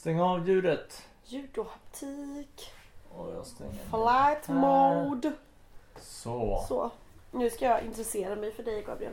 [0.00, 1.06] Stäng av ljudet.
[1.24, 2.72] Ljud och haptik.
[3.10, 4.54] Och jag stänger ner Flight här.
[4.54, 5.32] mode.
[5.96, 6.64] Så.
[6.68, 6.90] Så.
[7.30, 9.12] Nu ska jag intressera mig för dig Gabriel.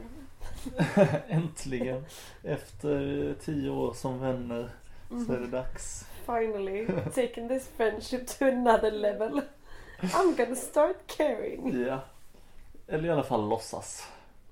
[1.28, 2.06] Äntligen.
[2.44, 4.70] Efter tio år som vänner
[5.28, 6.06] så är det dags.
[6.26, 9.42] Finally taking this friendship to another level.
[10.00, 11.86] I'm gonna start caring.
[11.88, 12.00] Ja.
[12.88, 14.08] Eller i alla fall låtsas.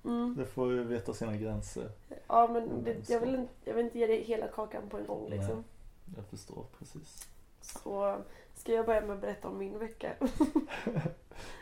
[0.05, 0.35] Mm.
[0.37, 1.89] Det får ju veta sina gränser.
[2.27, 5.05] Ja men det, jag, vill inte, jag vill inte ge dig hela kakan på en
[5.05, 5.39] gång Nej.
[6.15, 7.27] Jag förstår precis.
[7.61, 8.17] Så
[8.55, 10.13] ska jag börja med att berätta om min vecka.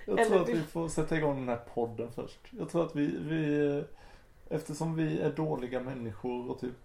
[0.06, 2.40] Jag Eller tror att vi- får sätta igång den här podden först.
[2.52, 3.84] Jag tror att vi, vi
[4.50, 6.76] eftersom vi är dåliga människor och typ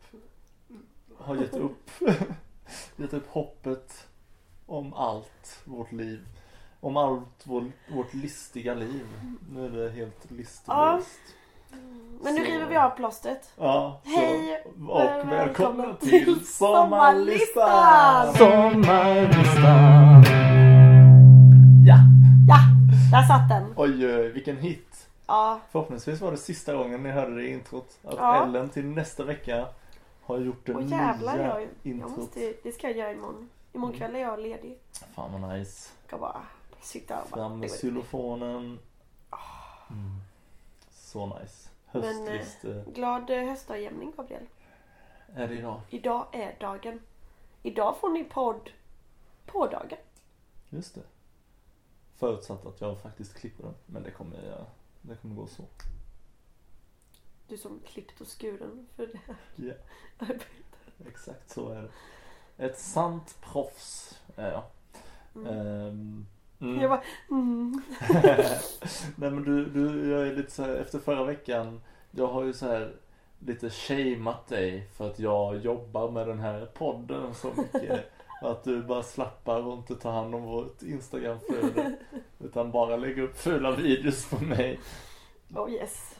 [1.16, 1.90] har gett upp,
[2.96, 4.06] gett upp hoppet
[4.66, 6.28] om allt vårt liv.
[6.80, 9.06] Om allt vår, vårt listiga liv.
[9.50, 10.30] Nu är det helt
[10.66, 11.02] Ja.
[12.22, 13.50] Men nu Så- river vi av plåstret.
[13.56, 18.34] Ja, så, Hej och välkomna välkomna till till Sommarlistan!
[18.34, 20.22] Sommarlistan!
[21.86, 21.96] Ja,
[22.48, 22.56] Ja,
[23.12, 23.74] där satt den.
[23.76, 25.08] oj oj, vilken hit.
[25.26, 27.98] Ja, Förhoppningsvis var det sista gången ni hörde det i introt.
[28.04, 28.44] Att Ja.
[28.44, 29.66] Ellen till nästa vecka
[30.22, 32.16] har gjort det och jävlar nya jag, jag introt.
[32.16, 33.48] måste, det ska jag göra imorgon.
[33.72, 34.78] Imorgon kväll är jag ledig.
[35.14, 35.88] Fan vad nice.
[36.06, 36.36] Ska bara
[36.80, 37.36] sitta och bara...
[37.48, 38.78] Fram med xylofonen.
[41.08, 41.70] Så nice.
[41.92, 44.46] Men, eh, eh, Glad eh, höstdagjämning Gabriel.
[45.34, 45.80] är det idag.
[45.90, 47.00] Idag är dagen.
[47.62, 48.70] Idag får ni podd
[49.46, 49.98] på dagen.
[50.68, 51.02] Just det.
[52.16, 53.74] Förutsatt att jag faktiskt klipper den.
[53.86, 54.64] Men det kommer jag
[55.02, 55.62] Det kommer gå så.
[57.48, 59.74] Du som klippt och skuren för det här Ja.
[60.18, 61.06] arbetet.
[61.06, 61.90] Exakt så är det.
[62.66, 64.62] Ett sant proffs är jag.
[65.34, 65.56] Mm.
[65.56, 66.26] Ehm,
[66.60, 66.80] mm.
[66.80, 67.82] Jag bara, mm.
[69.16, 72.52] Nej men du, du, jag är lite så här, efter förra veckan, jag har ju
[72.52, 72.92] så här
[73.38, 78.12] lite shameat dig för att jag jobbar med den här podden så mycket.
[78.42, 81.96] Att du bara slappar och inte tar hand om vårt Instagramflöde.
[82.38, 84.80] Utan bara lägger upp fula videos på mig.
[85.54, 86.14] Oh yes.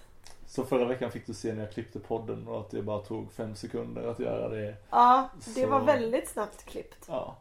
[0.46, 3.32] Så förra veckan fick du se när jag klippte podden och att det bara tog
[3.32, 4.76] fem sekunder att göra det.
[4.90, 7.04] Ja, det Så- var väldigt snabbt klippt.
[7.08, 7.36] Ja.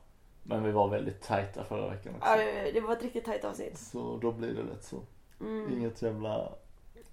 [0.50, 2.30] Men vi var väldigt tajta förra veckan också.
[2.30, 3.78] Ja, det var ett riktigt tajt avsnitt.
[3.78, 5.02] Så då blir det lätt så.
[5.41, 5.74] Mm.
[5.74, 6.50] Inget jävla,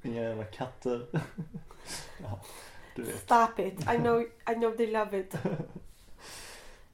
[0.02, 1.06] inga jävla katter.
[2.22, 2.40] ja,
[2.96, 3.18] du vet.
[3.18, 3.80] Stop it.
[3.80, 5.34] I know, I know they love it.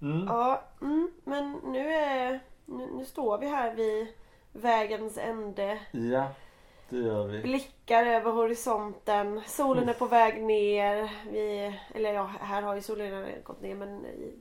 [0.03, 0.27] Mm.
[0.27, 4.07] Ja, mm, men nu, är, nu, nu står vi här vid
[4.53, 5.81] vägens ände.
[5.91, 6.28] Ja,
[6.89, 7.43] det gör vi.
[7.43, 9.41] Blickar över horisonten.
[9.47, 11.11] Solen är på väg ner.
[11.31, 14.34] Vi, eller ja, här har ju solen redan gått ner men i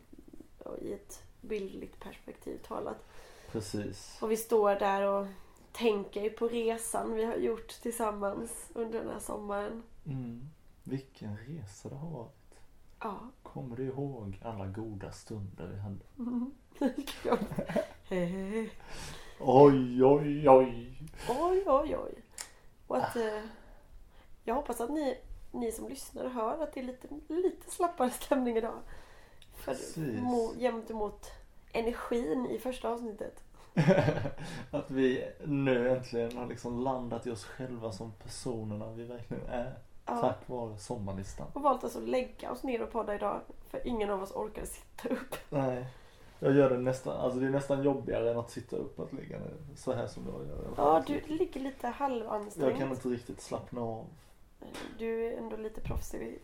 [3.51, 4.17] Precis.
[4.21, 5.27] Och vi står där och
[5.71, 9.83] tänker på resan vi har gjort tillsammans under den här sommaren.
[10.05, 10.49] Mm.
[10.83, 12.59] Vilken resa det har varit.
[12.99, 13.19] Ja.
[13.43, 16.05] Kommer du ihåg alla goda stunder vi hade?
[19.39, 21.65] Oj, Oj, oj, oj.
[21.65, 22.23] oj, oj.
[22.87, 23.43] Och att, eh,
[24.43, 25.17] jag hoppas att ni,
[25.51, 28.79] ni som lyssnar hör att det är lite, lite slappare stämning idag.
[29.55, 30.21] För Precis.
[30.21, 31.31] mo, jämt emot
[31.73, 33.43] energin i första avsnittet.
[34.71, 39.73] att vi nu äntligen har liksom landat i oss själva som personerna vi verkligen är.
[40.05, 40.21] Ja.
[40.21, 41.47] Tack vare sommarlistan.
[41.53, 43.41] Och valt alltså att lägga oss ner och podda idag.
[43.69, 45.35] För ingen av oss orkar sitta upp.
[45.49, 45.85] Nej.
[46.39, 49.39] Jag gör det nästan, alltså det är nästan jobbigare än att sitta upp att ligga
[49.39, 50.73] ner så här som jag gör.
[50.77, 52.77] Ja, du ligger lite Jag halvansträngd.
[52.77, 54.05] kan inte riktigt slappna av.
[54.97, 56.39] Du är ändå lite proffsig.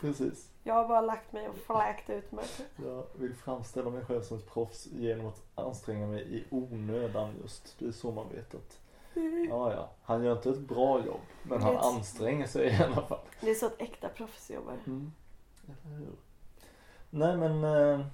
[0.00, 0.50] Precis.
[0.64, 2.44] Jag har bara lagt mig och fläkt ut mig.
[2.76, 7.76] Jag vill framställa mig själv som ett proffs genom att anstränga mig i onödan just.
[7.78, 8.80] Det är så man vet att,
[9.48, 11.20] ja ja, han gör inte ett bra jobb.
[11.42, 13.20] Men han anstränger sig i alla fall.
[13.40, 14.76] Det är så att äkta proffs jobbar.
[14.86, 15.12] Mm.
[17.10, 18.06] Nej men eh,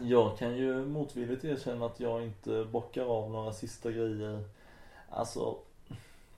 [0.00, 4.44] jag kan ju motvilligt erkänna att jag inte bockar av några sista grejer.
[5.10, 5.58] Alltså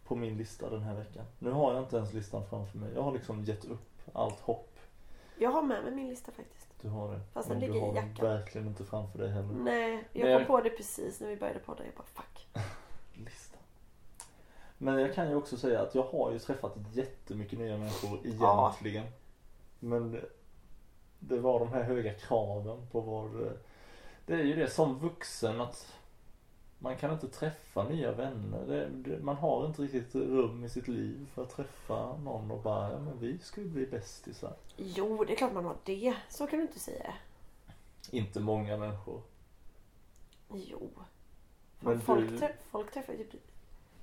[0.05, 1.25] på min lista den här veckan.
[1.39, 2.91] Nu har jag inte ens listan framför mig.
[2.95, 4.79] Jag har liksom gett upp allt hopp.
[5.39, 6.67] Jag har med mig min lista faktiskt.
[6.83, 7.21] Du har det.
[7.33, 8.27] Fast den du ligger i har den jackan.
[8.27, 9.55] verkligen inte framför dig heller.
[9.55, 11.85] Nej, Men jag jag- kom på det precis när vi började podda.
[11.85, 12.49] Jag bara fuck.
[13.15, 13.59] Lista.
[14.79, 18.69] Men jag kan ju också säga att jag har ju träffat jättemycket nya människor Ja.
[18.83, 19.07] egentligen.
[19.79, 20.25] Men det,
[21.19, 23.57] det var de här höga kraven på vad
[24.27, 25.93] Det är ju det som vuxen att
[26.83, 28.67] man kan inte träffa nya vänner.
[28.67, 32.63] Det, det, man har inte riktigt rum i sitt liv för att träffa någon och
[32.63, 34.55] bara, ja men vi ska ju bli bästisar.
[34.77, 36.15] Jo, det är klart man har det.
[36.29, 37.15] Så kan du inte säga.
[38.11, 39.23] Inte många människor.
[40.53, 40.91] Jo.
[41.81, 43.47] Men folk, du- trä- folk träffar ju typ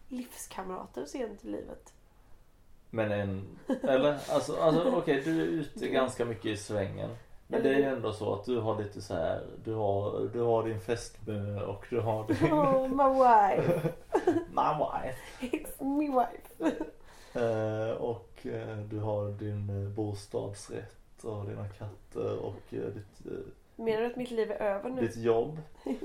[0.07, 1.93] livskamrater sent i livet.
[2.89, 7.15] Men en, eller alltså, alltså okej du är ute ganska mycket i svängen.
[7.47, 10.41] Men det är ju ändå så att du har lite så här, du har, du
[10.41, 13.93] har din fästmö och du har din Oh my wife.
[14.51, 15.17] my wife.
[15.39, 16.75] It's me wife.
[17.33, 23.33] Eh, och eh, du har din eh, bostadsrätt och dina katter och eh, ditt,
[23.75, 25.01] Menar du att mitt liv är över nu?
[25.01, 25.59] ditt jobb.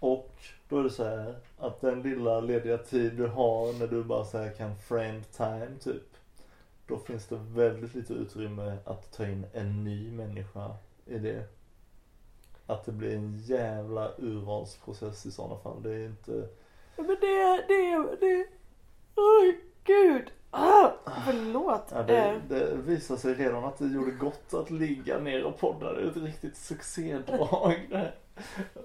[0.00, 0.32] Och
[0.68, 4.24] då är det så här att den lilla lediga tid du har när du bara
[4.24, 6.02] så här kan friend time typ.
[6.88, 10.76] Då finns det väldigt lite utrymme att ta in en ny människa
[11.06, 11.44] i det.
[12.66, 15.82] Att det blir en jävla urvalsprocess i sådana fall.
[15.82, 16.48] Det är inte...
[16.96, 18.46] Men det, det, det...
[19.14, 20.32] Oj, gud.
[20.50, 20.90] Ah,
[21.26, 21.88] förlåt.
[21.92, 25.58] Ja, det, Eh, det visar sig redan att det gjorde gott att ligga ner och
[25.58, 25.92] podda.
[25.92, 27.76] Det är ett riktigt succédrag.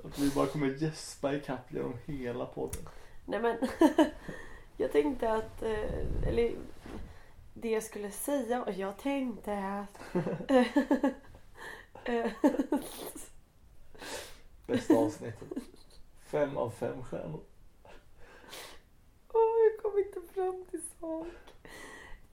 [0.03, 2.81] Att vi bara kommer gäspa ikapp genom hela podden.
[3.25, 3.57] Nej men,
[4.77, 6.51] jag tänkte att, eh, eller
[7.53, 10.00] det jag skulle säga, och jag tänkte att...
[14.67, 15.63] Bästa avsnittet.
[16.25, 17.44] Fem av fem stjärnor.
[19.33, 21.27] Åh, jag kommer inte fram till sak.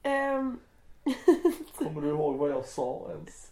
[0.03, 0.61] Ehm,
[1.79, 3.50] Kommer du ihåg vad jag sa ens?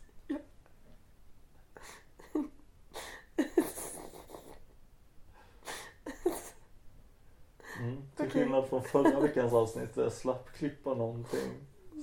[7.81, 8.03] Mm.
[8.17, 11.51] Till skillnad från förra veckans avsnitt där jag slapp klippa någonting.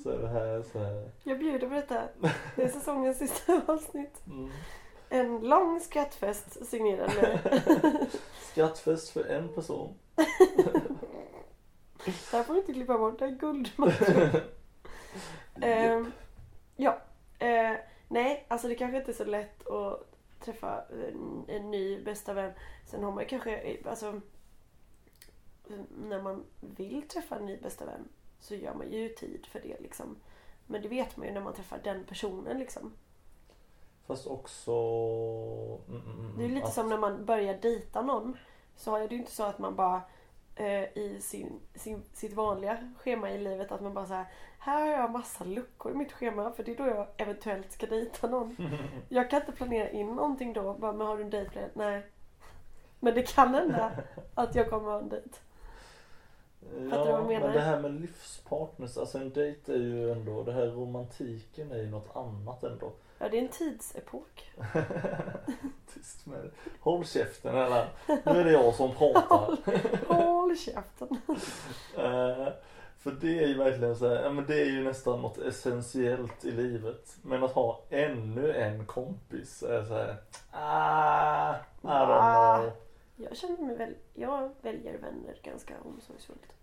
[0.04, 1.12] Så är det här så här.
[1.24, 2.04] jag bjuder på detta.
[2.56, 4.22] Det är säsongens sista avsnitt.
[4.28, 4.52] Mm.
[5.10, 7.40] En lång skrattfest signerad med.
[8.52, 9.94] Skrattfest för en person.
[12.06, 14.42] Det här får du inte klippa bort, det är guldmaterial.
[15.62, 16.12] Ehm,
[16.76, 16.98] ja.
[17.40, 17.74] Eh,
[18.08, 22.52] nej, alltså det kanske inte är så lätt att träffa en, en ny bästa vän.
[22.86, 24.22] Sen har man kanske, alltså
[26.10, 28.08] när man vill träffa en ny bästa vän
[28.40, 30.16] så gör man ju tid för det liksom.
[30.68, 32.94] Men det vet man ju när man träffar den personen liksom.
[34.08, 34.72] Fast också...
[35.88, 38.38] Mm, mm, mm, Det är lite att- som när man börjar dejta någon.
[38.76, 40.02] Så är det ju inte så att man bara
[40.56, 44.26] eh, i sin, sin, sitt vanliga schema i livet att man bara säger
[44.60, 47.86] här har jag massa luckor i mitt schema för det är då jag eventuellt ska
[47.86, 48.58] dejta någon.
[49.10, 50.74] Jag kan inte planera in någonting då.
[50.74, 51.72] Bara, men har du en dejt planerad?
[51.74, 52.06] Nej.
[53.00, 53.92] Men det kan hända
[54.36, 55.30] att jag kommer ha en dejt.
[56.90, 57.46] Fattar du vad jag menar?
[57.48, 61.78] men det här med livspartners, alltså en dejt är ju ändå, det här romantiken är
[61.78, 62.92] ju något annat ändå.
[63.20, 64.52] Ja, det är en tidsepok.
[65.94, 66.50] Tyst med det.
[66.80, 69.58] Håll käften eller nu är det jag som pratar.
[70.14, 71.08] Håll käften.
[71.98, 72.48] Eh,
[72.98, 76.46] för det är ju verkligen så här, ja men det är ju nästan något essentiellt
[76.46, 77.16] i livet.
[77.22, 80.16] Men att ha ännu en kompis är så här,
[80.52, 82.58] ah, I don't Ah.
[82.58, 82.72] know.
[83.16, 86.54] Jag känner mig väl, jag väljer vänner ganska omsorgsfullt.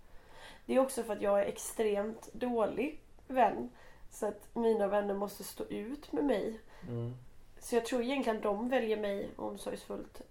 [0.67, 3.71] Det är också för att jag är extremt dålig vän.
[4.11, 6.61] Så att mina vänner måste stå ut med mig.
[6.89, 7.15] Mm.
[7.59, 10.23] Så jag tror egentligen de väljer mig omsorgsfullt.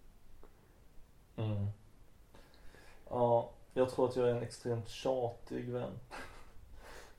[1.35, 1.67] Mm.
[3.09, 5.99] Ja, jag tror att jag är en extremt tjatig vän.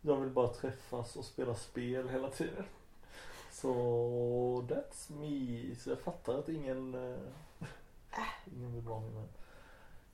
[0.01, 2.65] Jag vill bara träffas och spela spel hela tiden.
[3.51, 3.69] Så
[4.69, 5.75] that's me.
[5.75, 7.17] Så jag fattar att ingen,
[8.13, 9.29] eh, ingen vill vara min vän.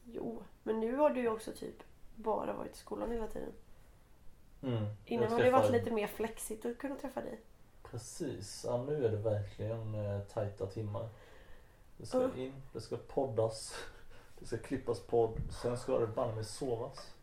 [0.04, 1.82] Jo, men nu har du ju också typ
[2.14, 3.52] bara varit i skolan hela tiden.
[4.62, 4.84] Mm.
[5.04, 7.40] Innan har det varit lite mer flexigt att kunna träffa dig.
[7.82, 11.08] Precis, ja, nu är det verkligen eh, tajta timmar.
[11.96, 12.34] Det ska Ja.
[12.36, 13.74] in, det ska poddas,
[14.38, 17.14] det ska klippas podd, sen ska det banne mig sovas.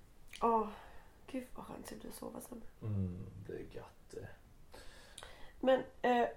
[0.42, 0.68] Åh,
[1.28, 2.62] gud vad skönt det blir att sova sen.
[2.82, 4.28] Mm, det är gött det.
[5.60, 6.28] Men, eh,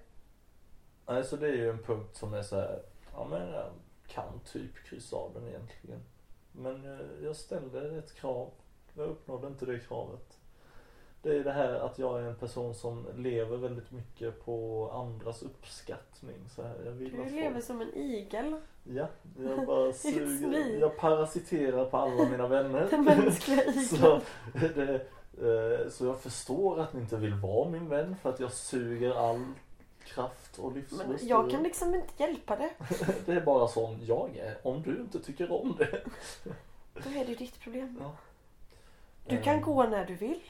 [1.06, 3.54] Nej, så det är ju en punkt som är så här, ja men
[4.08, 6.00] kan typ kryssa av den egentligen.
[6.52, 8.50] Men eh, jag ställde ett krav,
[8.94, 10.38] jag uppnådde inte det kravet.
[11.22, 15.42] Det är det här att jag är en person som lever väldigt mycket på andras
[15.42, 16.36] uppskattning.
[16.54, 18.60] Så här, jag vill du lever folk- som en igel.
[18.84, 19.06] Ja,
[19.38, 22.86] jag bara suger, jag parasiterar på alla mina vänner.
[22.90, 23.84] Den mänskliga igeln.
[23.84, 24.20] så,
[24.74, 24.94] det,
[25.40, 29.14] eh, så jag förstår att ni inte vill vara min vän för att jag suger
[29.14, 29.44] all
[30.14, 31.06] kraft och livslust.
[31.06, 32.70] Men jag kan liksom inte hjälpa det.
[33.26, 34.58] Det är bara sån jag är.
[34.62, 36.02] Om du inte tycker om det.
[36.94, 37.98] Då är det ju ditt problem.
[38.00, 38.16] Ja.
[39.26, 40.40] Du kan Eh, gå när du vill.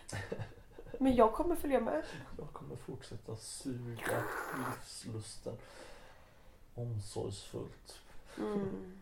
[0.98, 2.02] Men jag kommer följa med.
[2.38, 4.24] Jag kommer fortsätta suga
[4.58, 5.56] livslusten.
[6.74, 8.00] Omsorgsfullt.
[8.38, 8.98] Mm.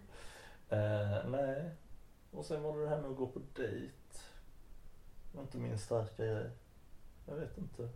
[0.68, 1.70] Eh, nej.
[2.30, 3.92] Och sen var det det här med att gå på dejt.
[5.32, 6.50] Det var inte min starka grej.
[7.26, 7.88] Jag vet inte.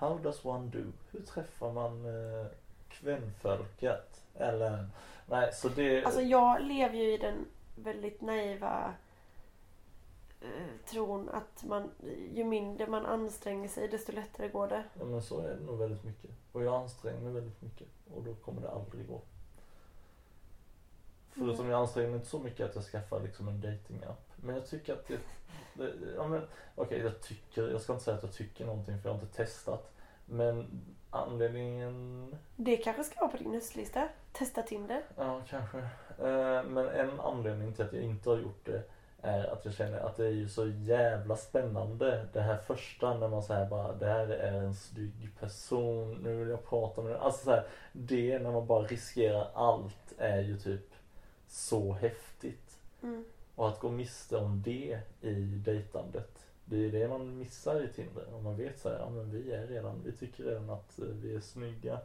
[0.00, 0.92] How does one do?
[1.10, 2.46] Hur träffar man eh,
[2.88, 4.20] kvinnfolket?
[4.34, 4.86] Eller,
[5.26, 6.04] nej så det...
[6.04, 8.94] Alltså jag lever ju i den väldigt naiva
[10.40, 10.48] eh,
[10.90, 11.90] tron att man,
[12.34, 14.84] ju mindre man anstränger sig desto lättare går det.
[14.98, 16.30] Ja men så är det nog väldigt mycket.
[16.52, 19.20] Och jag anstränger mig väldigt mycket och då kommer det aldrig gå.
[21.30, 21.70] Förutom Mm.
[21.70, 24.29] jag anstränger mig inte så mycket att jag skaffar liksom en datingapp.
[24.42, 25.18] Men jag tycker att det,
[25.74, 26.42] det ja men
[26.74, 29.36] okej jag tycker, jag ska inte säga att jag tycker någonting för jag har inte
[29.36, 29.92] testat.
[30.24, 34.08] Men anledningen, Det kanske ska vara på din höstlista.
[34.32, 35.02] Testa Tinder.
[35.16, 35.78] ja kanske.
[36.18, 38.82] Eh, men en anledning till att jag inte har gjort det
[39.22, 43.28] är att jag känner att det är ju så jävla spännande det här första när
[43.28, 47.20] man säger bara det här är en snygg person, nu vill jag prata med den.
[47.20, 50.94] Alltså så här, det när man bara riskerar allt är ju typ
[51.46, 52.78] så häftigt.
[53.02, 53.24] Mm.
[53.54, 56.46] Och att gå miste om det i dejtandet.
[56.64, 58.34] Det är det man missar i Tinder.
[58.34, 61.04] Om man vet så här, ja men vi är redan, vi tycker redan att eh,
[61.04, 61.98] vi är snygga.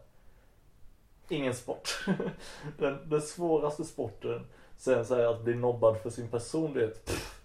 [1.30, 2.06] Ingen sport.
[2.78, 4.46] den, den svåraste sporten.
[4.78, 7.06] Sen så här att bli nobbad för sin personlighet.
[7.06, 7.42] Pff,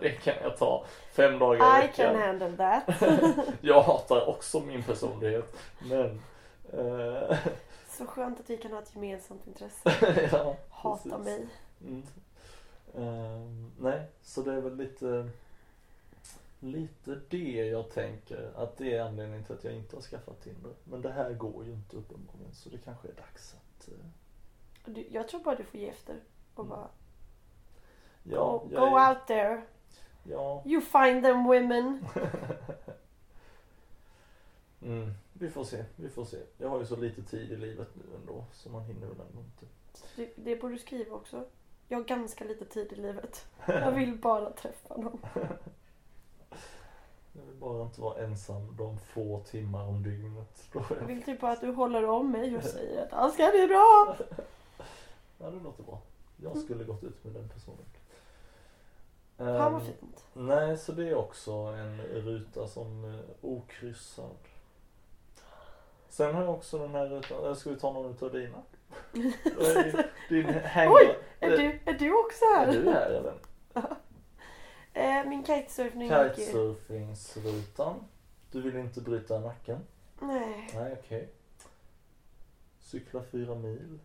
[0.00, 2.16] det, kan jag ta fem dagar i I can veckan.
[2.16, 3.02] handle that.
[3.60, 5.56] Jag hatar också min personlighet.
[5.90, 6.20] Men...
[6.72, 7.38] eh,
[7.98, 10.28] Så skönt att vi kan ha ett gemensamt intresse.
[10.32, 11.24] ja, Hata precis.
[11.24, 11.46] mig.
[11.82, 12.02] Mm.
[12.96, 15.30] Ehm, nej, så det är väl lite
[16.62, 20.72] Lite det jag tänker att det är anledningen till att jag inte har skaffat Tinder.
[20.84, 23.88] Men det här går ju inte uppenbarligen så det kanske är dags att
[24.84, 26.20] Du, jag tror bara du får ge efter.
[26.54, 26.88] Och bara
[28.22, 29.62] Ja, go, go är- out there.
[30.22, 32.06] Ja, You find them women.
[34.82, 36.38] mm, vi får se, vi får se.
[36.58, 39.40] Jag har ju så lite tid i livet nu ändå så man hinner väl ändå
[39.40, 39.66] inte.
[40.16, 41.44] Det, det borde du skriva också.
[41.90, 43.46] Jag har ganska lite tid i livet.
[43.66, 45.20] Jag vill bara träffa någon.
[47.32, 50.70] Jag vill bara inte vara ensam de få timmar om dygnet.
[50.72, 53.66] Jag vill typ bara att du håller om mig och säger att allt ska bli
[53.66, 54.16] bra.
[55.38, 56.00] Ja, det låter bra.
[56.36, 57.84] Jag skulle gått ut med den personen.
[59.36, 60.24] Fan vad Ehm, fint.
[60.32, 64.36] Nej, så det är också en ruta som är okryssad.
[66.08, 68.62] Sen har jag också den här rutan, ska vi ta någon utav dina?
[70.28, 70.46] Din,
[70.88, 72.72] Oj, Är du, är du också är här?
[72.72, 73.34] du här eller?
[74.92, 76.34] Eh, min kitesurfning gick ju...
[76.34, 78.04] Kitesurfingsrutan.
[78.50, 79.78] Du vill inte bryta nacken?
[80.20, 80.70] Nej.
[80.74, 81.28] Nej, okej.
[82.78, 83.98] Cykla fyra mil.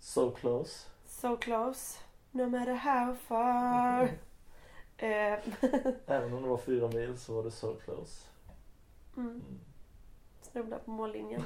[0.00, 0.88] So close.
[1.06, 1.98] So close.
[2.30, 4.02] No matter how far.
[4.96, 5.38] eh,
[6.06, 8.26] Även om det var fyra mil så var det so close.
[9.16, 9.60] mm, Mm.
[10.42, 11.42] snubbla på mållinjen.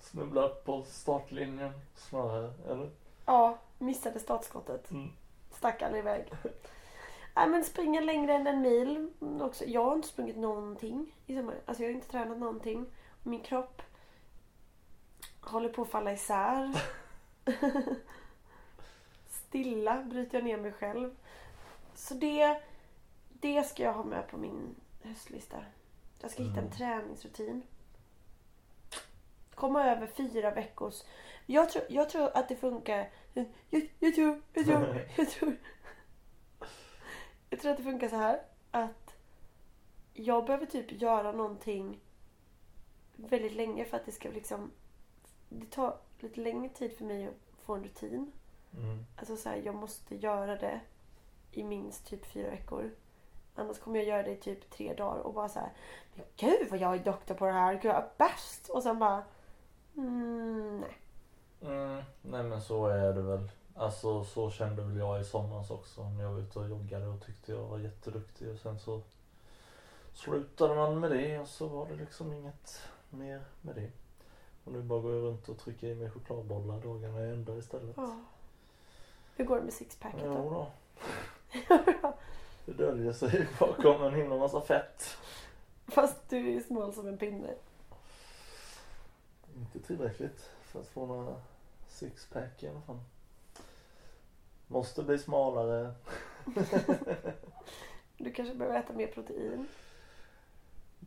[0.00, 2.90] Snubbla på startlinjen snarare, eller?
[3.26, 4.90] Ja, missade startskottet.
[4.90, 5.10] Mm.
[5.50, 6.32] Stack aldrig iväg.
[7.36, 9.12] Nej men springa längre än en mil.
[9.20, 9.64] mm, Också.
[9.64, 11.54] Jag har inte sprungit någonting i sommar.
[11.66, 12.86] Alltså jag har inte tränat någonting.
[13.22, 13.82] Min kropp
[15.40, 16.82] håller på att falla isär.
[19.28, 21.16] Stilla bryter jag ner mig själv.
[21.94, 22.60] Så det,
[23.28, 25.56] det ska jag ha med på min höstlista.
[26.20, 26.72] Jag ska hitta en Mm.
[26.76, 27.62] träningsrutin.
[29.56, 31.02] Komma över fyra veckors...
[31.46, 33.10] Jag tror, jag tror att det funkar.
[33.34, 33.46] Jag,
[33.98, 35.56] jag tror, jag tror, jag tror.
[37.50, 38.42] Jag tror att det funkar så här.
[38.70, 39.16] Att
[40.14, 42.00] jag behöver typ göra någonting
[43.16, 44.70] väldigt länge för att det ska liksom...
[45.48, 48.32] Det tar lite längre tid för mig att få en rutin.
[48.72, 49.04] Mm.
[49.16, 50.80] Alltså så här, jag måste göra det
[51.52, 52.90] i minst typ fyra veckor.
[53.54, 55.72] Annars kommer jag göra det i typ tre dagar och bara så här.
[56.14, 57.74] Men gud vad jag är doktor på det här.
[57.74, 58.68] Gud jag är bäst.
[58.68, 59.24] Och sen bara.
[59.96, 60.98] Mm, nej.
[61.60, 63.48] Mm, nej men så är det väl.
[63.74, 67.26] Alltså så kände väl jag i somras också när jag var ute och joggade och
[67.26, 69.02] tyckte jag var jätteduktig och sen så
[70.12, 73.90] slutade man med det och så var det liksom inget mer med det.
[74.64, 77.96] Och nu bara går jag runt och trycker i mig chokladbollar dagarna i ända istället.
[77.96, 78.20] Ja.
[79.36, 80.50] Hur går det med sixpacket Jo då?
[80.50, 80.68] då.
[82.64, 85.16] Det döljer sig bakom en himla massa fett.
[85.86, 87.54] Fast du är smal som en pinne.
[89.56, 91.36] Inte tillräckligt för att få några
[91.88, 92.98] sixpack i alla fall.
[94.66, 95.94] Måste bli smalare.
[98.18, 99.68] Du kanske behöver äta mer protein.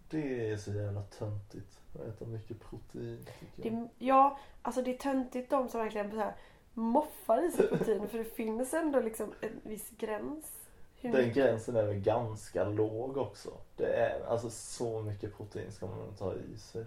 [0.10, 1.80] Det är så jävla töntigt.
[1.96, 3.26] Att äta mycket protein.
[3.56, 6.36] Det, ja, alltså det är töntigt de som verkligen så här
[6.74, 8.08] moffar i sig protein.
[8.10, 10.66] för det finns ändå liksom en viss gräns.
[11.02, 13.50] Hur Den mycket- gränsen är väl ganska låg också.
[13.76, 16.86] Det är alltså så mycket protein ska man inte ha i sig.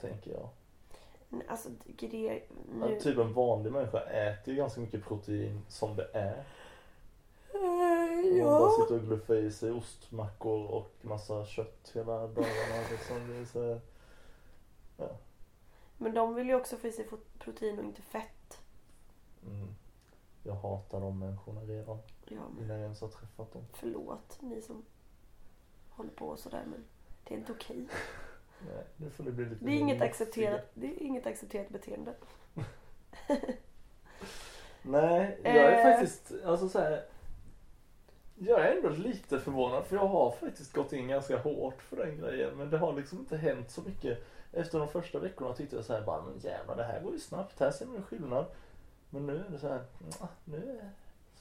[0.00, 0.48] Tänker jag.
[1.48, 1.68] Alltså
[1.98, 2.34] det är
[2.80, 3.00] Ja, nu...
[3.00, 6.44] typ en vanlig människa äter ju ganska mycket protein som det är.
[7.54, 8.76] Eh, Om man bara Ja.
[8.82, 12.88] sitter och gluffar i sig ostmackor och massa kött hela dagarna.
[12.90, 13.28] Liksom.
[13.28, 13.80] Det är så,
[15.96, 17.08] Men de vill ju också få i sig
[17.38, 18.60] protein och inte fett.
[19.46, 19.68] mm.
[20.42, 23.62] Jag hatar de människorna redan Ja, men innan jag ens har träffat dem.
[23.72, 24.84] förlåt ni som
[25.90, 26.84] håller på sådär men
[27.24, 27.86] det är inte okej.
[28.66, 32.14] Nej, nu får det bli lite Det är inget accepterat, det är inget accepterat beteende.
[34.82, 35.82] Nej, jag är Eh.
[35.92, 37.04] faktiskt, alltså så här.
[38.38, 42.16] Jag är ändå lite förvånad för jag har faktiskt gått in ganska hårt för den
[42.18, 44.18] grejen men det har liksom inte hänt så mycket.
[44.52, 47.18] Efter de första veckorna tyckte jag så här bara, men jävlar det här går ju
[47.18, 48.46] snabbt, här ser man en skillnad.
[49.10, 50.90] Men nu är det så här, "Nja, nu är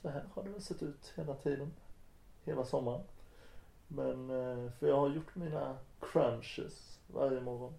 [0.01, 1.71] så här har det väl sett ut hela tiden.
[2.43, 3.01] Hela sommaren.
[3.87, 7.73] Men, eh, för jag har gjort mina crunches varje morgon.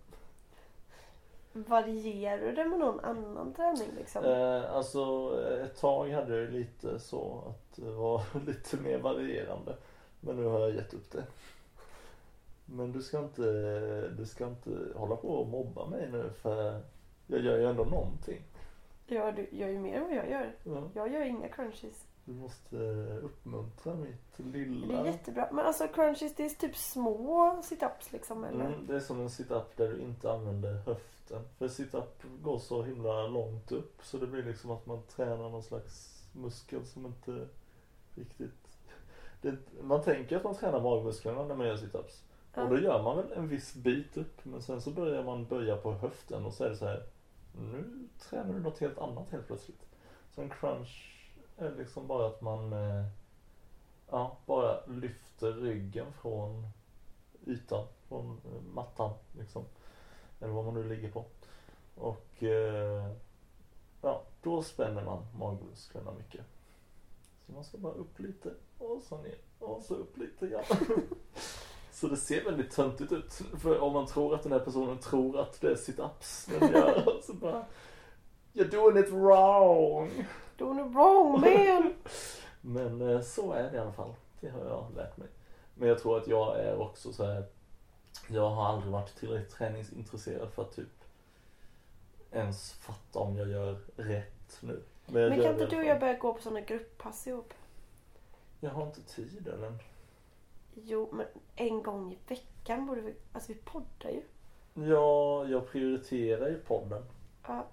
[1.52, 4.24] Varierar du det med någon annan träning liksom?
[4.24, 5.32] Eh, alltså
[5.64, 9.76] ett tag hade jag lite så att det var lite mer varierande.
[10.20, 11.24] Men nu har jag gett upp det.
[12.64, 13.42] Men du ska inte,
[14.08, 16.80] du ska inte hålla på och mobba mig nu för
[17.26, 18.42] jag gör ju ändå någonting.
[19.06, 20.52] Ja, du gör ju mer än vad jag gör.
[20.64, 22.06] Ja, Jag gör inga crunchies.
[22.30, 22.76] Du måste
[23.22, 25.00] uppmuntra mitt Det lilla...
[25.00, 25.48] är jättebra.
[25.52, 28.64] Men alltså crunchies det är typ små situps liksom eller?
[28.64, 31.42] Mm, det är som en sit-up där du inte använder höften.
[31.58, 35.62] För sit-up går så himla långt upp så det blir liksom att man tränar någon
[35.62, 37.48] slags muskel som inte
[38.14, 38.76] riktigt...
[39.42, 42.22] Det, man tänker att man tränar magmusklerna när man gör sit-ups.
[42.54, 42.62] Ja.
[42.62, 45.76] Och då gör man väl en viss bit upp men sen så börjar man böja
[45.76, 47.02] på höften och så är det så här.
[47.60, 49.86] Nu tränar du något helt annat helt plötsligt.
[50.34, 51.19] Så en crunch
[51.60, 53.04] Eh, liksom bara att man eh,
[54.10, 56.66] ja, bara lyfter ryggen från
[57.46, 59.64] ytan, från eh, mattan liksom.
[60.40, 61.24] Eller vad man nu ligger på.
[61.94, 62.42] Och
[64.02, 66.40] ja, då spänner man magmusklerna mycket.
[67.46, 70.64] Så man ska bara upp lite och så ner och så upp lite igen.
[71.92, 73.32] Så det ser väldigt töntigt ut.
[73.32, 77.20] För om man tror att den här personen tror att det är sit-ups den gör.
[77.22, 77.64] Så bara
[78.52, 80.10] You're doing it wrong.
[80.56, 81.94] Doing it wrong man!
[82.60, 84.14] Men eh, så är det i alla fall.
[84.40, 85.28] Det har jag lärt mig.
[85.74, 87.44] Men jag tror att jag är också så här.
[88.28, 91.04] Jag har aldrig varit tillräckligt träningsintresserad för att typ
[92.32, 94.82] ens fatta om jag gör rätt nu.
[95.06, 97.54] Men gör kan inte du och jag börja gå på sådana grupppass ihop?
[98.60, 99.78] Jag har inte tid än.
[100.74, 103.14] Jo, men en gång i veckan borde vi...
[103.32, 104.22] Alltså vi poddar ju.
[104.74, 107.04] Ja, jag prioriterar ju podden.
[107.46, 107.64] Ja, men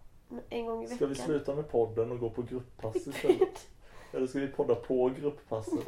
[0.49, 1.09] en gång i Ska veckan.
[1.09, 3.67] vi sluta med podden och gå på grupppass istället?
[4.13, 5.87] Eller ska vi podda på grupppasset?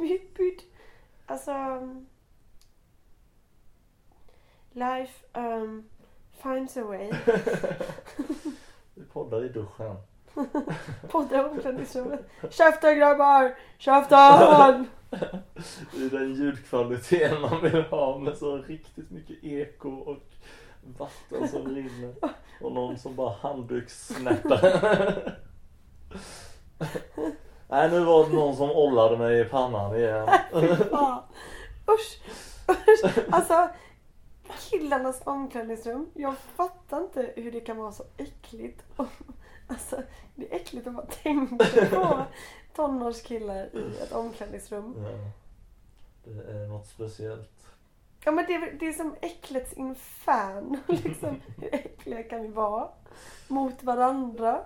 [1.26, 1.50] Alltså...
[1.52, 2.06] um,
[4.72, 5.84] Life um,
[6.42, 7.10] finds a way.
[8.94, 9.96] Vi poddar i duschen.
[11.08, 12.20] Poddar i omklädningsrummet.
[12.50, 13.56] Käften grabbar!
[13.78, 14.86] Käften!
[15.96, 20.18] I den ljudkvaliteten man vill ha med så riktigt mycket eko och
[20.98, 22.14] vatten som rinner.
[22.60, 25.38] Och någon som bara handdukssnärtar.
[27.68, 30.28] Nej, nu var det någon som ollade mig i pannan igen.
[31.90, 32.22] Usch,
[32.68, 33.18] usch.
[33.30, 33.68] Alltså,
[34.70, 36.10] killarnas omklädningsrum.
[36.14, 38.84] Jag fattar inte hur det kan vara så äckligt.
[39.66, 40.02] Alltså,
[40.34, 42.22] det är äckligt att bara tänka på
[42.76, 44.94] tonårskillar i ett omklädningsrum.
[45.04, 45.10] Ja,
[46.24, 47.59] det är något speciellt.
[48.24, 50.78] Ja men det är, det är som äcklets inferno.
[50.86, 51.40] Liksom.
[51.56, 52.88] Hur äckliga kan vi vara?
[53.48, 54.60] Mot varandra.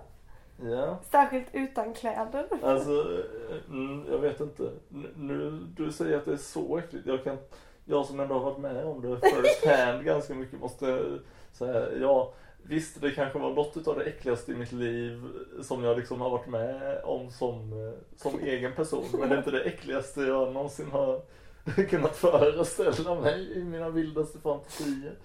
[0.61, 2.47] Ja, Särskilt utan kläder.
[2.61, 3.23] alltså,
[3.69, 4.71] mm, jag vet inte.
[5.15, 7.07] Nu, du säger att det är så äckligt.
[7.07, 7.37] Jag kan,
[7.85, 11.19] jag som ändå har varit med om det first hand ganska mycket måste
[11.51, 15.23] säga, ja, visst det kanske var något av det äckligaste i mitt liv
[15.61, 19.05] som jag liksom har varit med om som, eh, som egen person.
[19.11, 21.21] Men det är inte det äckligaste jag någonsin har
[21.89, 25.15] kunnat föreställa mig i mina vildaste fantasier.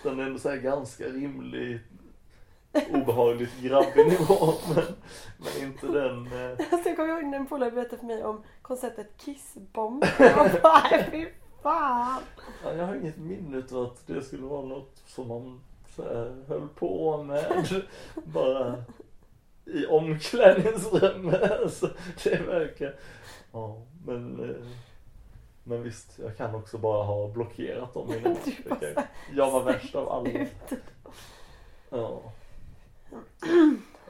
[0.00, 1.80] Utan det är ändå så här ganska rimlig
[2.90, 4.84] obehagligt grabbig nivå men,
[5.38, 8.42] men inte den eh, Alltså jag kommer ihåg när en polare berättade för mig om
[8.62, 10.04] konceptet kissbomb.
[10.18, 11.26] Jag bara, "Nej, fy
[11.62, 12.22] fan.
[12.64, 15.60] ja, jag har inget minne av att det skulle vara något som man
[15.96, 17.82] så här, höll på med
[18.24, 18.84] bara
[19.64, 21.60] i omklädningsrummet.
[21.62, 21.90] Alltså,
[22.24, 22.94] det verkar,
[23.52, 24.56] ja men eh,
[25.64, 28.36] men visst, jag kan också bara ha blockerat dem innan.
[28.44, 30.30] Du bara kan- Jag var värst av alla.
[31.90, 32.22] Ja.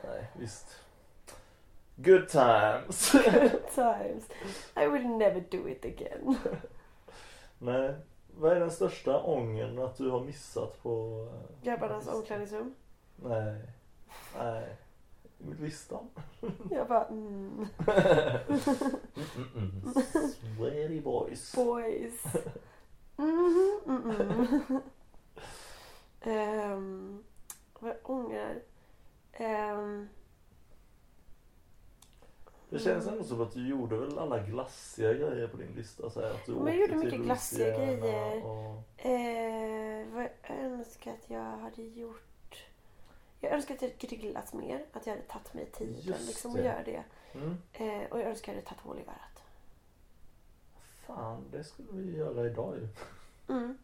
[0.05, 0.67] Nej, visst.
[1.97, 3.11] Good times.
[3.75, 4.29] Times.
[4.77, 6.37] I will never do it again.
[7.59, 7.95] Nej.
[8.39, 11.27] Vad är den största ången att du har missat på...
[11.33, 12.75] eh, Grabbarnas omklädningsrum.
[13.17, 13.61] Nej.
[14.39, 14.77] Nej.
[15.61, 16.09] Listan.
[16.71, 17.67] Jag bara, mm,
[19.37, 19.95] Mm-mm.
[20.57, 21.55] Sweaty boys.
[21.55, 22.23] boys.
[23.17, 24.81] Mhm, mm, mm.
[26.21, 27.25] Ehm,
[27.81, 28.63] vad jag ångrar.
[29.41, 30.09] Um,
[32.71, 36.11] Det känns ändå som att du gjorde väl alla glassiga grejer på din lista?
[36.11, 38.45] Så här, att du Men jag åkte gjorde till mycket glassiga grejer.
[38.45, 39.07] Och...
[39.07, 42.32] Eh, vad jag önskar att jag hade gjort.
[43.43, 44.85] Jag önskar att jag hade grillat mer.
[44.93, 47.03] Att jag hade tagit mig tiden Just liksom att göra det.
[47.35, 47.57] Mm.
[47.73, 49.43] Eh, och jag önskar att jag hade tagit hål i örat.
[51.07, 52.89] Fan, det skulle vi göra idag ju.
[53.55, 53.79] Mm.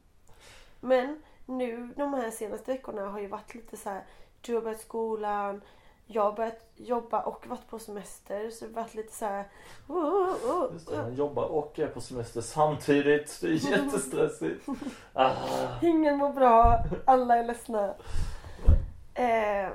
[0.81, 4.05] Men nu de här senaste veckorna har ju varit lite så här.
[4.40, 5.61] Du har börjat skolan.
[6.07, 8.51] Jag har börjat jobba och varit på semester.
[8.51, 9.49] Så det har varit lite så här.
[9.88, 10.73] Oh, oh, oh.
[10.73, 13.38] Just det, man jobbar och är på semester samtidigt.
[13.40, 14.66] Det är jättestressigt.
[15.12, 15.35] Ah.
[15.83, 16.85] Ingen mår bra.
[17.05, 17.94] Alla är ledsna.
[19.19, 19.73] Eh,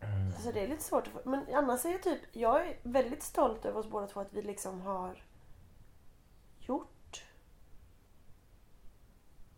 [0.00, 0.32] Mm.
[0.32, 1.20] Så det är lite svårt att få.
[1.24, 4.42] Men annars är jag typ, jag är väldigt stolt över oss båda två att vi
[4.42, 5.22] liksom har
[6.58, 7.24] gjort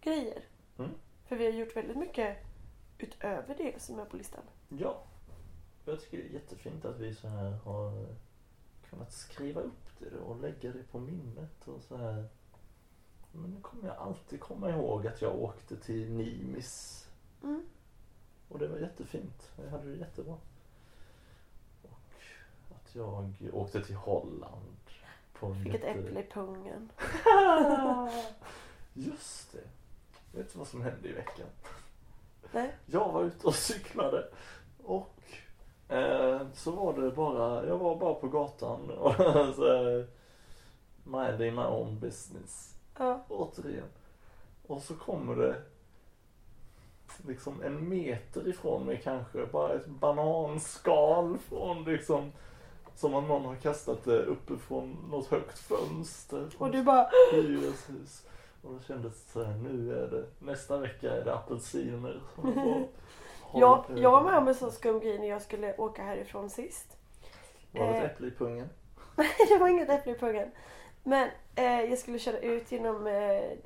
[0.01, 0.45] grejer.
[0.79, 0.91] Mm.
[1.25, 2.37] För vi har gjort väldigt mycket
[2.99, 4.43] utöver det som är på listan.
[4.69, 5.03] Ja.
[5.85, 8.07] Jag tycker det är jättefint att vi så här har
[8.91, 12.29] kunnat skriva upp det och lägga det på minnet och så här.
[13.33, 17.10] Men nu kommer jag alltid komma ihåg att jag åkte till Nimis.
[17.43, 17.63] Mm.
[18.49, 19.51] Och det var jättefint.
[19.63, 20.37] Jag hade det jättebra.
[21.83, 21.99] Och
[22.77, 24.77] att jag åkte till Holland.
[25.33, 26.93] På Fick ett jätte- äpple i pungen.
[28.95, 29.69] Just det.
[30.39, 31.47] Vet du vad som hände i veckan?
[32.53, 32.75] Nej.
[32.87, 34.29] Jag var ute och cyklade
[34.85, 35.15] och
[35.89, 39.15] eh, så var det bara, jag var bara på gatan och
[39.55, 40.05] så
[41.05, 42.75] minding my own business.
[42.99, 43.25] Ja.
[43.29, 43.89] Återigen.
[44.67, 45.63] Och så kommer det
[47.27, 52.33] liksom en meter ifrån mig kanske, bara ett bananskal från liksom
[52.95, 56.49] som om någon har kastat det uppifrån något högt fönster.
[56.59, 58.27] Och du bara, hyreshus.
[58.63, 62.87] Och då kändes det så här, nu är det, nästa vecka är det apelsiner som
[63.97, 66.97] jag var med om en sån skum grej när jag skulle åka härifrån sist.
[67.73, 68.69] Var det eh, ett äpple i pungen?
[69.17, 70.51] Nej, det var inget äpple i pungen.
[71.03, 73.13] Men eh, jag skulle köra ut genom eh,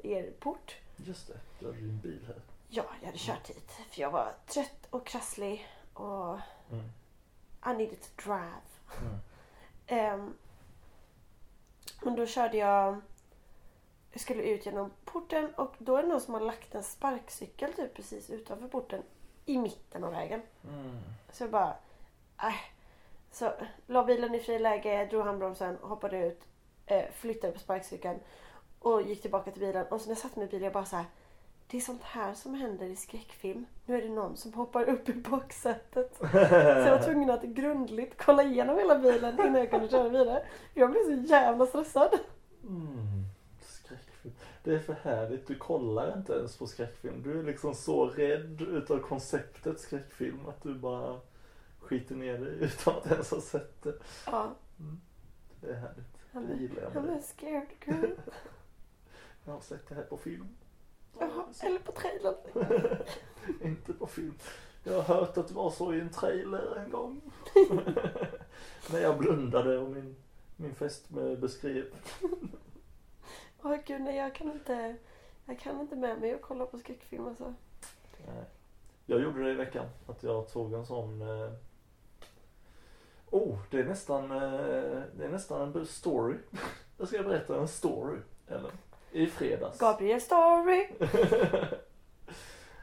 [0.03, 0.77] er port.
[0.97, 2.54] Just det, du hade din bil här.
[2.77, 3.71] Ja, jag hade kört hit.
[3.91, 5.69] För jag var trött och krasslig.
[5.95, 6.39] Och
[6.71, 6.85] Mm.
[7.67, 8.69] I needed to drive.
[9.01, 9.19] Mm.
[9.87, 10.37] Ehm,
[12.03, 13.01] men då körde jag...
[14.13, 17.73] Jag skulle ut genom porten och då är det någon som har lagt en sparkcykel
[17.73, 19.03] typ precis utanför porten.
[19.47, 20.43] I mitten av vägen.
[20.69, 20.99] Mm.
[21.33, 21.77] Så jag bara...
[22.43, 22.55] Äh.
[23.31, 23.53] Så
[23.87, 26.43] la bilen i friläge, drog handbromsen, hoppade ut,
[26.87, 28.21] eh, flyttade på sparkcykeln
[28.79, 29.87] och gick tillbaka till bilen.
[29.87, 31.07] Och så när jag satte mig i bilen jag bara så här.
[31.75, 33.67] Det är sånt här som händer i skräckfilm.
[33.87, 36.17] Nu är det någon som hoppar upp i baksätet.
[36.19, 40.47] Så jag var tvungen att grundligt kolla igenom hela bilen innan jag kunde köra vidare.
[40.75, 42.19] Jag blev så jävla stressad.
[42.63, 42.97] Mm.
[43.61, 44.35] Skräckfilm.
[44.65, 47.23] Det är för härligt, du kollar inte ens på skräckfilm.
[47.23, 51.21] Du är liksom så rädd utav konceptet skräckfilm att du bara
[51.81, 53.95] skiter ner dig utan att ens ha sett det.
[54.27, 54.55] Ja,
[55.61, 56.49] Det är härligt.
[56.49, 57.19] Det gillar jag med I'm dig.
[57.19, 58.11] a scared girl.
[59.45, 60.49] Jag har sett det här på film.
[61.19, 62.35] Jaha, eller på trailern.
[63.63, 64.35] Inte på film.
[64.85, 67.21] Jag har hört att det var så i en trailer en gång.
[68.93, 70.17] När jag blundade och min,
[70.57, 71.85] min fästmö beskrev.
[73.63, 74.97] Åh gud nej jag kan inte.
[75.47, 77.55] Jag kan inte med mig att kolla på skräckfilm alltså.
[78.27, 78.45] Nej.
[79.07, 79.87] Jag gjorde det i veckan.
[80.07, 81.23] Att jag tog en sån...
[81.23, 81.53] Eh...
[83.31, 85.03] Oh, det är nästan, eh...
[85.17, 86.37] det är nästan en story.
[86.99, 88.19] Jag ska berätta en story.
[88.49, 88.71] Eller?
[89.15, 89.79] I fredags.
[89.79, 90.89] Gabriel story.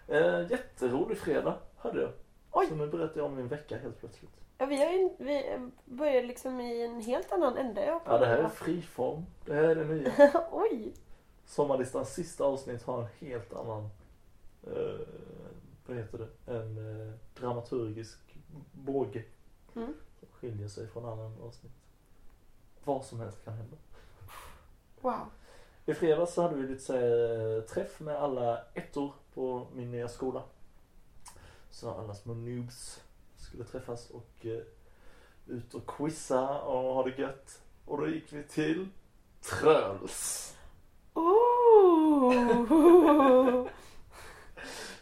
[0.08, 2.12] eh, jätterolig fredag hade jag.
[2.52, 2.68] Oj.
[2.68, 4.32] Så nu berättar jag om min vecka helt plötsligt.
[4.58, 8.02] Ja, vi, har ju, vi börjar liksom i en helt annan ände.
[8.06, 9.26] Ja, det här är friform.
[9.46, 10.12] Det här är det nya.
[10.52, 10.94] Oj!
[11.46, 13.90] Sommarlistans sista avsnitt har en helt annan,
[14.64, 15.08] eh,
[15.86, 18.20] vad heter det, en eh, dramaturgisk
[18.72, 19.24] båge.
[19.76, 19.94] Mm.
[20.20, 21.74] Som skiljer sig från annan avsnitt.
[22.84, 23.78] Vad som helst kan hända.
[25.02, 25.26] Wow.
[25.86, 29.92] I fredags så hade vi lite så här, eh, träff med alla ettor på min
[29.92, 30.44] nya skola.
[31.72, 33.02] Så alla små noobs
[33.38, 34.62] skulle träffas och eh,
[35.48, 37.62] ut och quizza och ha det gött.
[37.86, 38.88] Och då gick vi till
[39.42, 40.56] Tröls.
[41.14, 42.32] Ooh.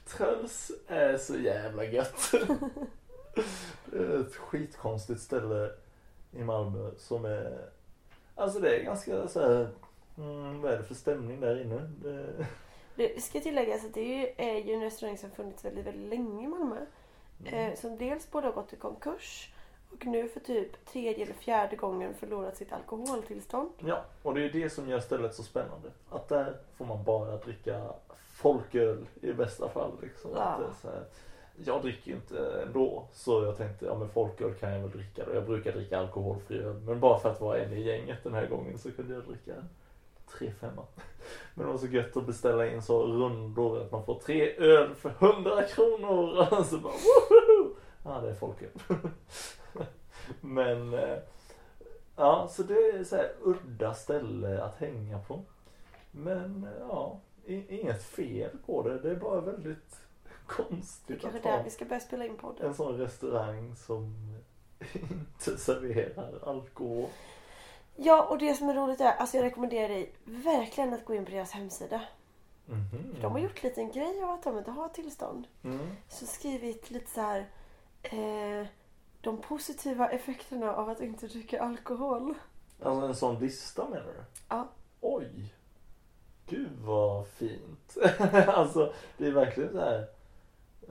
[0.07, 2.31] Tröls är så jävla gött.
[3.85, 5.71] Det är ett skitkonstigt ställe
[6.31, 7.69] i Malmö som är,
[8.35, 9.69] alltså det är ganska så här,
[10.19, 11.75] mm, vad är det för stämning där inne?
[11.75, 12.45] Det,
[12.95, 16.09] Det ska tilläggas att det är ju, är ju en restaurang som funnits väldigt, väldigt
[16.09, 16.75] länge i Malmö.
[17.45, 17.71] mm.
[17.71, 19.53] Eh, som dels både har gått i konkurs
[19.91, 23.69] och nu för typ tredje eller fjärde gången förlorat sitt alkoholtillstånd.
[23.79, 25.89] Ja, och det är det som gör stället så spännande.
[26.09, 27.81] Att där får man bara dricka
[28.33, 29.91] folköl i bästa fall.
[30.01, 30.31] Liksom.
[30.35, 30.41] Ja.
[30.41, 31.03] Att här,
[31.65, 33.07] jag dricker ju inte ändå.
[33.13, 35.33] Så jag tänkte, ja men folköl kan jag väl dricka då.
[35.33, 36.75] Jag brukar dricka alkoholfri öl.
[36.75, 39.53] Men bara för att vara en i gänget den här gången så kunde jag dricka
[40.37, 40.85] tre femma.
[41.53, 44.95] Men det var så gött att beställa in så rundor att man får tre öl
[44.95, 46.47] för 100 kronor.
[46.59, 47.75] Och så bara woho!
[48.03, 48.69] Ja det är folköl.
[50.41, 51.17] Men eh,
[52.15, 55.41] ja, så det är så här udda ställe att hänga på.
[56.11, 58.99] Men eh, ja, inget fel på det.
[58.99, 59.99] Det är bara väldigt
[60.47, 62.67] konstigt att ha vi ska börja spela in podden.
[62.67, 64.15] en sån restaurang som
[64.93, 67.09] inte serverar alkohol.
[68.01, 71.25] Ja, och det som är roligt är, alltså jag rekommenderar dig verkligen att gå in
[71.25, 72.01] på deras hemsida.
[72.65, 73.15] Mhm.
[73.21, 75.47] De har gjort en liten grej av att de inte har tillstånd.
[75.63, 75.87] Mm.
[76.07, 77.49] Så skrivit lite så här.
[78.01, 78.67] Eh,
[79.21, 82.33] de positiva effekterna av att inte dricka alkohol.
[82.83, 84.23] Alltså en sån lista menar du?
[84.49, 84.67] Ja.
[85.01, 85.53] Oj!
[86.45, 87.97] Gud vad fint.
[88.47, 90.07] alltså det är verkligen så här.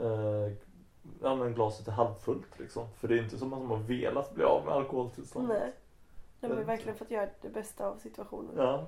[0.00, 0.52] Eh,
[1.22, 2.88] ja men glaset är halvfullt liksom.
[3.00, 5.58] För det är inte som att de har velat bli av med alkoholtillståndet.
[5.60, 5.72] Nej.
[6.40, 8.52] De har ju verkligen fått göra det bästa av situationen.
[8.56, 8.86] Ja.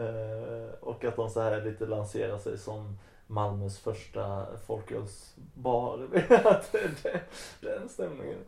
[0.00, 6.08] Eh, och att de så här lite lanserar sig som Malmös första folkölsbar.
[7.60, 8.38] Den stämningen.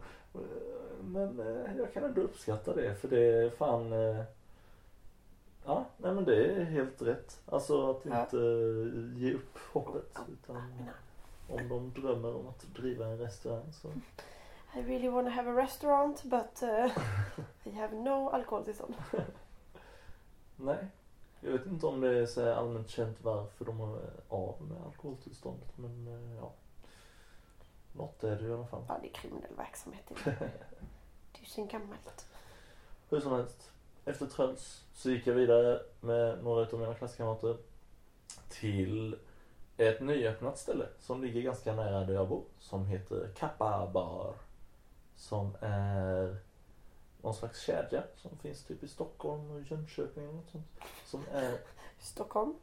[1.01, 4.23] Men eh, jag kan ändå uppskatta det för det är fan eh,
[5.67, 7.41] Ja, nej men det är helt rätt.
[7.47, 8.21] Alltså att Ja.
[8.23, 10.19] inte eh, ge upp hoppet.
[10.33, 10.57] Utan
[11.49, 13.88] om de drömmer om att driva en restaurang så
[14.75, 16.91] I really wanna have a restaurant but uh,
[17.67, 18.95] I have no alkoholtillstånd.
[20.57, 20.87] Nej.
[21.41, 25.79] Jag vet inte om det är så allmänt känt varför de har av med alkoholtillståndet
[25.79, 26.53] men eh, ja.
[27.93, 28.85] Något är det i alla fall.
[28.89, 30.13] Ja, det är kriminell verksamhet.
[30.25, 30.51] Det är
[31.33, 32.27] är ju sen gammalt.
[33.09, 33.71] Hur som helst.
[34.05, 37.57] Efter Tröls så gick jag vidare med några av mina klasskamrater
[38.49, 39.17] till
[39.77, 42.45] ett nyöppnat ställe som ligger ganska nära där jag bor.
[42.59, 44.35] Som heter Kappa Bar.
[45.23, 46.37] Som är
[47.23, 50.67] någon slags kedja som finns typ i Stockholm och Jönköping och något sånt.
[51.05, 51.59] Som är
[51.99, 52.55] Stockholm.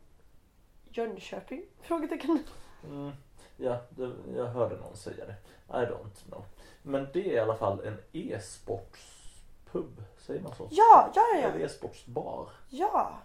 [0.89, 1.65] Jönköping?
[1.82, 2.43] Frågetecken.
[2.84, 3.12] Mm,
[3.58, 5.36] ja, det, jag hörde någon säga det.
[5.67, 6.45] I don't know.
[6.82, 10.67] Men det är i alla fall en e-sportspub, säger man så?
[10.72, 11.65] Ja, ja, ja, ja.
[11.65, 12.50] e-sportsbar.
[12.69, 13.17] Ja,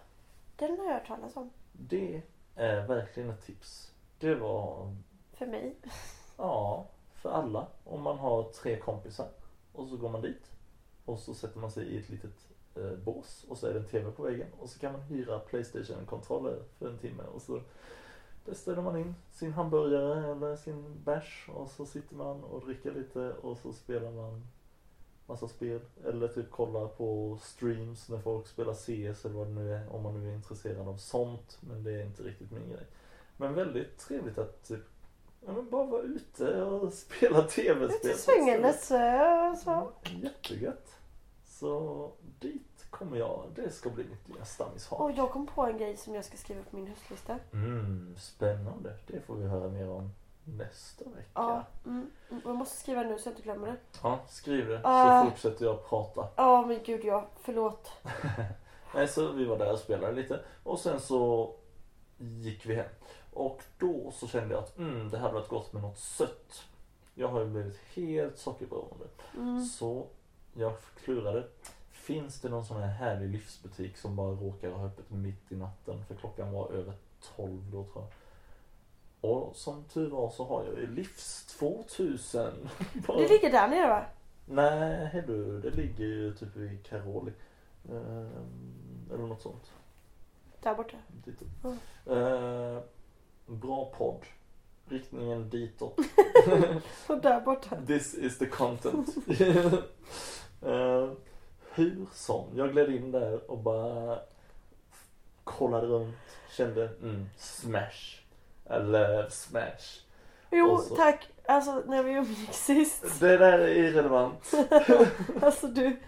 [0.55, 1.49] den har jag hört talas om.
[1.71, 2.21] Det
[2.55, 3.91] är verkligen ett tips.
[4.19, 4.95] Det var,
[5.33, 5.75] För mig.
[6.37, 6.85] ja,
[7.25, 7.67] för alla.
[7.83, 9.27] Om man har tre kompisar.
[9.73, 10.51] Och så går man dit.
[11.05, 13.85] Och så sätter man sig i ett litet eh, bås och så är det en
[13.85, 14.47] TV på väggen.
[14.59, 17.23] Och så kan man hyra Playstation-kontroller för en timme.
[17.23, 17.61] Och så
[18.45, 21.49] beställer man in sin hamburgare eller sin bärs.
[21.53, 23.33] Och så sitter man och dricker lite.
[23.33, 24.47] Och så spelar man
[25.25, 25.79] massa spel.
[26.05, 29.93] Eller typ kollar på streams när folk spelar CS eller vad det nu är.
[29.93, 31.57] Om man nu är intresserad av sånt.
[31.61, 32.85] Men det är inte riktigt min grej.
[33.37, 34.81] Men väldigt trevligt att typ
[35.45, 38.09] ja, men bara vara ute och spela tv-spel.
[38.09, 39.71] Lite svängandes eh, så.
[39.71, 40.91] Mm, Jättegött.
[41.45, 43.43] Så dit kommer jag.
[43.55, 44.99] Det ska bli mitt nya stammishak.
[44.99, 47.35] Och jag kom på en grej som jag ska skriva på min höstlista.
[47.53, 48.93] Mm, spännande.
[49.07, 50.09] Det får vi höra mer om
[50.43, 51.29] nästa vecka.
[51.33, 53.75] Ja, mm, mm, jag måste skriva nu så jag inte glömmer det.
[54.03, 55.25] Ja, skriv det så Ah.
[55.25, 56.27] fortsätter jag prata.
[56.35, 57.27] Ja, men gud ja.
[57.41, 57.91] Förlåt.
[58.95, 61.51] Nej, så vi var där och spelade lite och sen så
[62.17, 62.85] gick vi hem.
[63.35, 66.63] Och då så kände jag att mm, det hade varit gott med något sött.
[67.15, 69.05] Jag har ju blivit helt sockerberoende.
[69.37, 69.65] Mm.
[69.65, 70.05] Så
[70.53, 71.47] jag klurade.
[71.91, 76.05] Finns det någon sån här härlig livsbutik som bara råkar ha öppet mitt i natten?
[76.07, 76.93] För klockan var över
[77.35, 78.11] 12 då tror jag.
[79.31, 82.69] Och som tur var så har jag ju Livs 2000.
[83.07, 84.05] Bara- Det ligger där nere va?
[84.45, 87.31] Nej du, det ligger ju typ i Karoli.
[87.91, 89.71] Ehm, eller något sånt.
[90.61, 90.97] Där borta.
[91.63, 92.81] Mm.
[93.45, 94.21] Bra podd.
[94.89, 95.99] Riktningen ditåt.
[97.07, 97.77] Och där borta.
[97.87, 99.15] This is the content.
[99.27, 99.73] uh,
[101.73, 104.19] hur som, jag gled in där och bara
[105.43, 106.15] kollade runt,
[106.57, 108.21] kände mm, smash.
[108.69, 110.01] I love smash.
[110.51, 111.29] Jo, så- tack.
[111.47, 113.19] Alltså när vi umgicks sist.
[113.19, 114.51] Det där är irrelevant.
[115.41, 115.99] Alltså du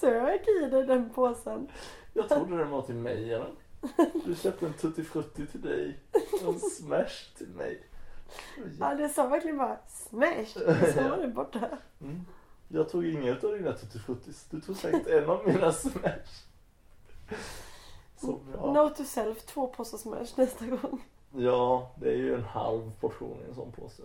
[0.00, 1.68] sög i dig den påsen.
[2.12, 3.50] Jag trodde den var till mig eller?
[4.24, 5.98] Du köpte en tutti frutti till dig
[6.44, 7.82] och en smash till mig.
[8.80, 10.46] Ja, det sa verkligen bara smash.
[10.94, 11.68] Så var det borta.
[12.00, 12.24] Mm.
[12.68, 14.46] Jag tog inget av dina tutti fruttis.
[14.50, 16.44] Du tog säkert en av mina smash.
[18.16, 18.74] Som jag...
[18.74, 21.04] Note to self, två påsar smash nästa gång.
[21.36, 24.02] Ja, det är ju en halv portion i en sån påse.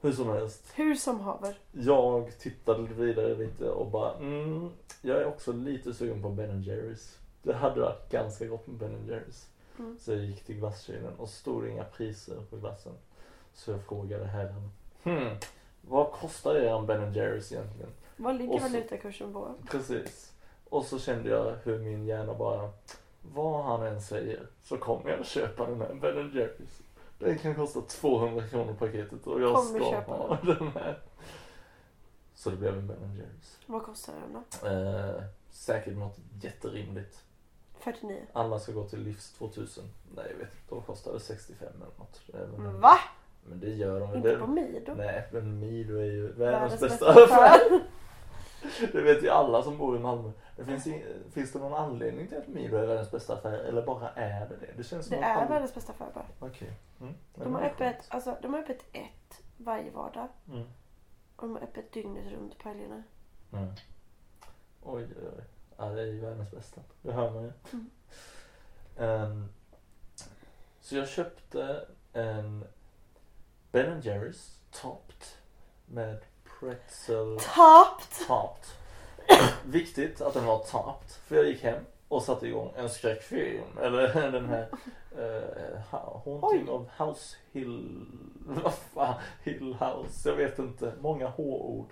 [0.00, 0.72] Hur som helst.
[0.74, 1.58] Hur som haver.
[1.72, 4.70] Jag tittade vidare lite och bara, mm,
[5.02, 7.18] jag är också lite sugen på Ben Jerrys.
[7.44, 9.48] Det hade varit ganska gott med Ben Jerrys.
[9.78, 9.98] Mm.
[10.00, 12.92] Så jag gick till glaskylen och stod inga priser på glassen.
[13.54, 14.70] Så jag frågade herren.
[15.02, 15.36] Hmm,
[15.80, 17.90] vad kostar er en Ben Jerrys egentligen?
[18.16, 19.54] Vad ligger så- valutakursen på?
[19.70, 20.32] Precis.
[20.68, 22.70] Och så kände jag hur min hjärna bara,
[23.34, 26.80] vad han än säger så kommer jag att köpa den här Ben Jerrys.
[27.18, 30.98] Den kan kosta 200 kronor paketet och jag Kommer ska köpa ha den här.
[32.34, 33.58] Så det blev en Ben Jerrys.
[33.66, 34.68] Vad kostar den då?
[34.68, 37.22] Eh, säkert något jätterimligt.
[37.84, 38.26] 49.
[38.32, 39.84] Alla ska gå till Livs 2000.
[40.16, 42.20] Nej jag vet inte, de kostade 65 eller något.
[42.58, 42.98] Om- Va?
[43.46, 44.94] Men det gör de Inte det- på Mido?
[44.94, 47.60] Nej, men Mido är ju världens bästa affär.
[48.92, 50.30] Det vet ju alla som bor i Malmö.
[50.56, 53.82] Det finns, i, finns det någon anledning till att Mido är världens bästa affär eller
[53.86, 54.72] bara är det det?
[54.76, 56.26] Det känns som Det är alla- världens bästa affär bara.
[56.48, 56.72] Okej.
[57.00, 57.14] Mm.
[57.34, 60.28] Men De har öppet, alltså, de har öppet ett varje vardag.
[60.48, 60.62] Mm.
[61.36, 63.02] Och de har öppet dygnet runt på helgerna.
[63.52, 63.68] Mm.
[64.82, 65.44] Oj, oj, oj.
[65.76, 66.80] Ja, det är ju världens bästa.
[67.02, 67.52] Det hör man ju.
[67.72, 67.90] Mm.
[68.98, 69.48] Ehm,
[70.80, 72.64] så jag köpte en
[73.72, 75.26] Ben Jerrys topped
[75.86, 76.20] med
[76.60, 78.26] pretzel Topped!
[78.26, 78.66] topped.
[79.64, 81.10] Viktigt att den var topped.
[81.10, 83.78] För jag gick hem och satte igång en skräckfilm.
[83.82, 84.68] Eller den här
[85.18, 86.68] uh, Haunting Oj.
[86.68, 88.06] of House Hill...
[88.46, 89.14] Vad fan?
[89.42, 90.28] Hill House.
[90.28, 90.92] Jag vet inte.
[91.00, 91.90] Många H-ord.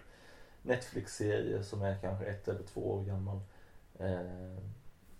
[0.62, 3.40] Netflix-serie som är kanske ett eller två år gammal.
[4.03, 4.62] Eh,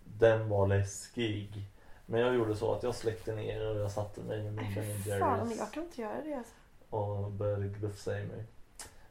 [0.05, 1.69] den var läskig.
[2.07, 4.85] Men jag gjorde så att jag släckte ner och jag satte mig med min Ben
[4.85, 6.55] Jerrys jag kan inte göra det alltså.
[6.91, 8.45] och började glufsa i mig.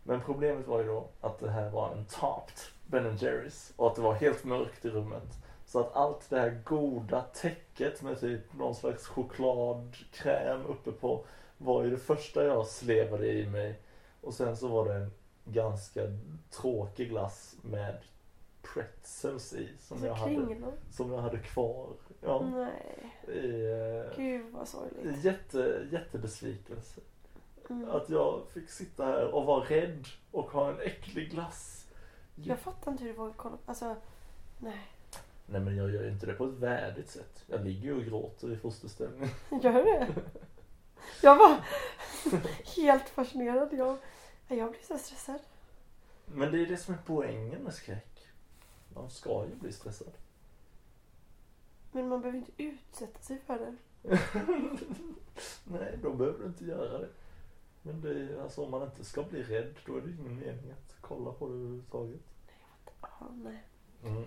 [0.04, 2.58] Men problemet var ju då att det här var en topped
[2.88, 5.38] Ben Jerrys och att det var helt mörkt i rummet.
[5.66, 11.26] Så att allt det här goda täcket med typ någon slags chokladkräm uppe på
[11.58, 13.80] var ju det första jag slevade i mig.
[14.22, 15.12] Och sen så var det en
[15.46, 16.02] ganska
[16.50, 17.98] tråkig glass med
[18.62, 20.58] pretzels i som, jag hade,
[20.91, 21.89] som jag hade kvar.
[22.21, 25.24] Ja, Nej, i, eh, gud vad sorgligt.
[25.24, 27.02] jätte, jättebesvikelse.
[27.69, 27.89] Mm.
[27.89, 31.88] Att jag fick sitta här och vara rädd och ha en äcklig glass.
[32.36, 33.95] Jag fattar inte hur du vågar kolla alltså
[34.60, 34.88] nej.
[35.45, 37.43] Nej men jag gör ju inte det på ett värdigt sätt.
[37.47, 39.30] Jag ligger ju och gråter i fosterställning.
[39.62, 40.08] Gör du det?
[41.24, 41.58] Jag var
[42.78, 43.74] helt fascinerad.
[43.74, 43.97] Jag,
[44.47, 45.39] jag blir så stressad.
[46.26, 48.11] Men det är det som är poängen med skräck.
[48.94, 50.14] Man ska ju bli stressad.
[51.92, 53.78] Men man behöver inte utsätta sig för det.
[55.64, 57.10] Nej, då behöver du inte göra det.
[57.82, 60.72] Men det är, alltså, om man inte ska bli rädd då är det ingen mening
[60.72, 62.22] att kolla på det överhuvudtaget.
[63.02, 63.64] Ja, nej.
[64.04, 64.24] Mm.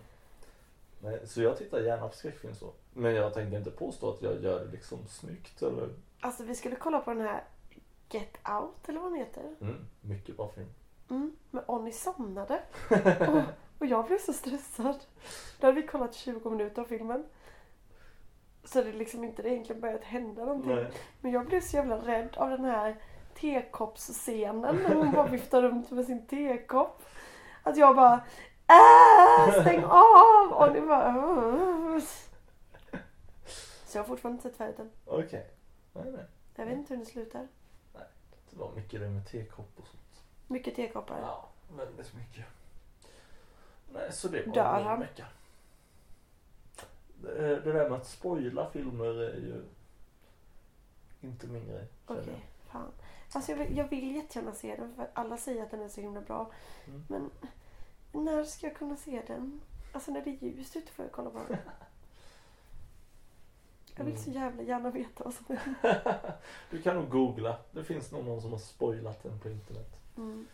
[1.01, 2.73] Nej, så jag tittar gärna på skräckfilm så.
[2.93, 5.89] Men jag tänker inte påstå att jag gör det liksom snyggt eller...
[6.21, 7.45] Alltså vi skulle kolla på den här
[8.11, 9.55] Get Out eller vad den heter.
[9.61, 10.69] Mm, mycket bra film.
[11.11, 12.63] Mm, men Onni somnade.
[13.29, 13.43] och,
[13.79, 14.97] och jag blev så stressad.
[15.61, 17.25] Då hade vi kollat 20 minuter av filmen.
[18.65, 20.75] Så det liksom inte det egentligen börjat hända någonting.
[20.75, 20.91] Nej.
[21.21, 22.97] Men jag blev så jävla rädd av den här
[23.35, 27.03] tekoppsscenen när hon bara viftar runt med sin tekopp.
[27.63, 28.15] Att jag bara
[28.69, 30.53] äh, stäng av!
[30.53, 31.99] Och ni bara "Åh."
[33.87, 34.91] Så jag har fortfarande inte sett färdigt den.
[35.05, 35.51] Okej.
[35.93, 36.25] Nej, nej.
[36.57, 37.49] Jag vet inte hur det slutar.
[38.51, 40.23] Det var mycket det med tekopp och sånt.
[40.47, 41.19] Mycket tekoppar.
[41.23, 42.45] Ja, väldigt mycket.
[43.95, 45.01] Nej, så det var Dör han?
[45.01, 45.27] vecka.
[47.23, 49.63] Det, det där med att spoila filmer är ju
[51.21, 51.87] inte min grej.
[52.07, 52.73] Okej, jag.
[52.73, 52.89] fan.
[53.33, 56.01] Alltså jag vill, jag vill jättegärna se den för alla säger att den är så
[56.01, 56.51] himla bra.
[56.87, 57.03] Mm.
[57.09, 57.31] Men
[58.25, 59.61] när ska jag kunna se den?
[59.93, 61.59] Alltså när det är ljust ute får jag kolla på den.
[63.97, 64.43] Jag vill så Mm.
[64.43, 66.33] jävla gärna veta vad som händer.
[66.71, 67.59] Du kan nog googla.
[67.73, 69.97] Det finns nog någon som har spoilat den på internet.
[70.17, 70.47] Mm.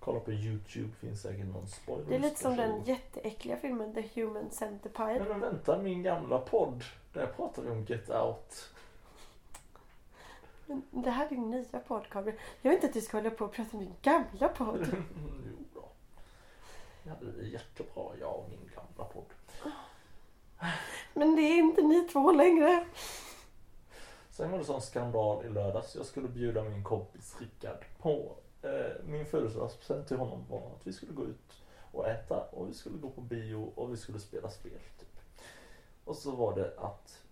[0.00, 2.08] Kolla på Youtube finns säkert någon spoiler.
[2.08, 5.24] Det är lite som den jätteäckliga filmen The Human Centipede.
[5.28, 6.84] Men vänta, min gamla podd.
[7.12, 8.70] Där pratar vi om Get Out.
[10.66, 12.38] Men det här är din nya podd Gabriel.
[12.62, 14.86] Jag vet inte att du ska hålla på och prata om din gamla podd.
[15.46, 15.88] jo då.
[17.02, 19.24] Ja, det är jättebra, jag och min gamla podd.
[21.14, 22.86] Men det är inte ni två längre.
[24.30, 25.96] Sen var det sån skandal i lördags.
[25.96, 28.36] Jag skulle bjuda min kompis Rickard på
[29.04, 32.98] min födelsedagspresent till honom var att vi skulle gå ut och äta och vi skulle
[32.98, 34.80] gå på bio och vi skulle spela spel.
[34.98, 35.20] Typ.
[36.04, 37.22] Och så var det att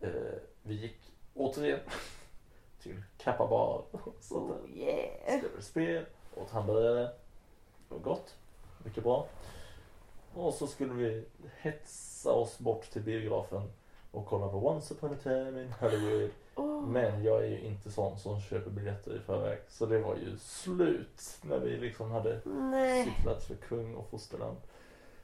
[0.00, 1.80] eh, vi gick återigen
[2.82, 4.54] till Kappa bar och satt där.
[4.54, 5.38] Oh yeah.
[5.38, 6.04] spelade spel,
[6.36, 7.02] åt hamburgare.
[7.88, 8.36] Det var gott.
[8.84, 9.26] Mycket bra.
[10.34, 11.24] Och så skulle vi
[11.56, 13.70] hetsa oss bort till biografen
[14.10, 16.30] och kolla på Once upon a time in Hollywood.
[16.58, 16.86] Oh.
[16.86, 19.58] Men jag är ju inte sån som köper biljetter i förväg.
[19.68, 23.04] Så det var ju slut när vi liksom hade Nej.
[23.04, 24.56] cyklat för kung och fosterland.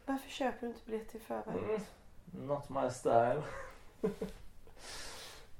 [0.06, 1.54] Varför köper du inte biljetter i förväg?
[1.64, 3.42] Mm, not my style.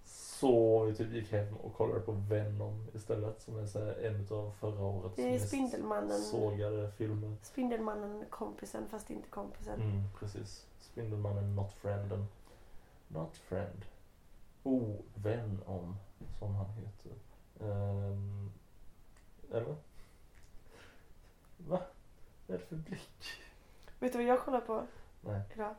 [0.04, 4.26] så vi typ gick hem och kollade på Venom istället som är så här en
[4.30, 6.20] av förra årets Det är Spindelmannen.
[6.20, 7.36] sågade filmer.
[7.42, 9.80] Spindelmannen kompisen fast inte kompisen.
[9.80, 10.66] Mm, precis.
[10.80, 12.26] Spindelmannen Not Frienden.
[13.08, 13.84] Not Friend.
[14.64, 15.96] Oh, vän om,
[16.38, 17.12] som han heter.
[17.60, 18.52] Ehm,
[19.52, 19.76] eller?
[21.56, 21.80] Va?
[22.46, 23.40] Vad är det för blick?
[23.98, 24.82] Vet du vad jag kollar på
[25.20, 25.40] Nej.
[25.54, 25.74] idag?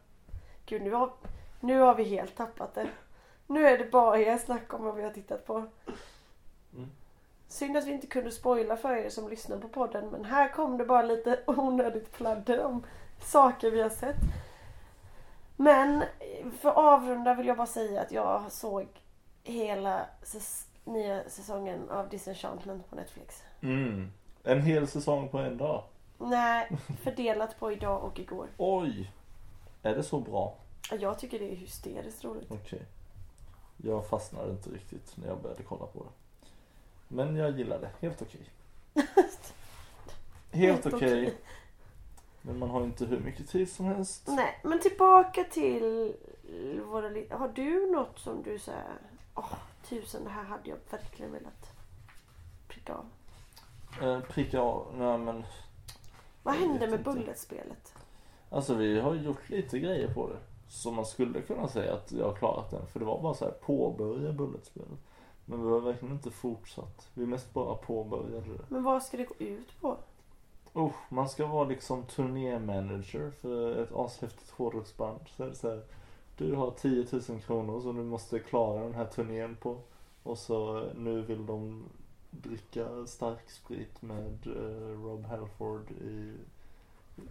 [0.65, 1.13] Gud nu har,
[1.59, 2.89] nu har vi helt tappat det.
[3.47, 5.65] Nu är det bara er snack om vad vi har tittat på.
[6.73, 6.89] Mm.
[7.47, 10.77] Synd att vi inte kunde spoila för er som lyssnar på podden men här kom
[10.77, 12.85] det bara lite onödigt pladder om
[13.21, 14.17] saker vi har sett.
[15.55, 16.03] Men
[16.59, 18.87] för att avrunda vill jag bara säga att jag såg
[19.43, 23.43] hela säs- nya säsongen av Disenchantment på Netflix.
[23.61, 24.11] Mm.
[24.43, 25.83] En hel säsong på en dag.
[26.17, 28.47] Nej, fördelat på idag och igår.
[28.57, 29.11] Oj!
[29.83, 30.55] Är det så bra?
[30.99, 32.51] Jag tycker det är hysteriskt roligt.
[32.51, 32.81] Okej.
[33.77, 36.09] Jag fastnade inte riktigt när jag började kolla på det.
[37.07, 37.89] Men jag gillar det.
[38.01, 38.49] Helt okej.
[38.93, 39.53] Helt
[40.51, 40.97] Helt okej.
[40.97, 41.37] okej.
[42.45, 44.23] Men man har inte hur mycket tid som helst.
[44.27, 46.13] Nej, men tillbaka till
[46.85, 48.97] våra Har du något som du säger
[49.35, 49.53] Åh,
[49.89, 51.71] tusen, det här hade jag verkligen velat
[52.67, 53.05] pricka av.
[54.01, 54.87] Eh, pricka av.
[54.97, 55.43] Nej men.
[56.43, 57.03] Vad hände med.
[57.03, 57.93] Bulletspelet?
[58.49, 60.39] Alltså vi har gjort lite grejer på det.
[60.67, 62.87] Så man skulle kunna säga att jag har klarat den.
[62.87, 64.99] För det var bara så här påbörja bulletspelet.
[65.45, 67.07] Men vi har verkligen inte fortsatt.
[67.13, 68.65] Vi mest bara påbörjade det.
[68.69, 69.97] Men vad ska det gå ut på?
[70.75, 75.19] Oh, man ska vara liksom turnémanager för ett ashäftigt hårdrocksband.
[75.27, 75.83] Så är det så här,
[76.37, 79.77] du har 10 000 kronor som du måste klara den här turnén på.
[80.23, 81.83] Och så eh, nu vill de
[82.31, 86.33] dricka stark sprit med eh, Rob Halford i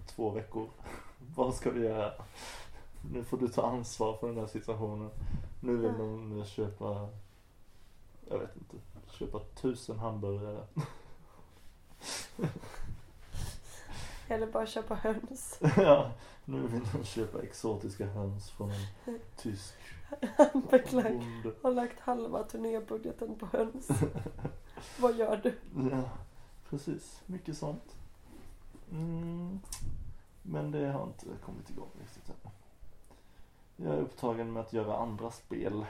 [0.07, 0.68] två veckor.
[1.36, 2.12] Vad ska vi göra?
[3.12, 5.11] Nu får du ta ansvar för den här situationen.
[5.61, 7.09] Nu vill de eh, köpa,
[8.28, 8.76] jag vet inte,
[9.11, 10.66] köpa tusen hamburgare.
[14.29, 15.61] Eller bara köpa höns?
[15.77, 16.12] ja,
[16.45, 19.75] nu vill de köpa exotiska höns från en tysk
[20.62, 21.53] bonde.
[21.62, 23.89] Har lagt halva turnébudgeten på höns.
[25.01, 25.59] vad gör du?
[25.91, 26.03] Ja,
[26.70, 27.22] precis.
[27.27, 27.97] Mycket sånt.
[28.91, 29.61] Mm.
[30.43, 32.51] Men det har inte kommit igång riktigt än.
[33.77, 35.87] Jag är upptagen med att göra andra spel.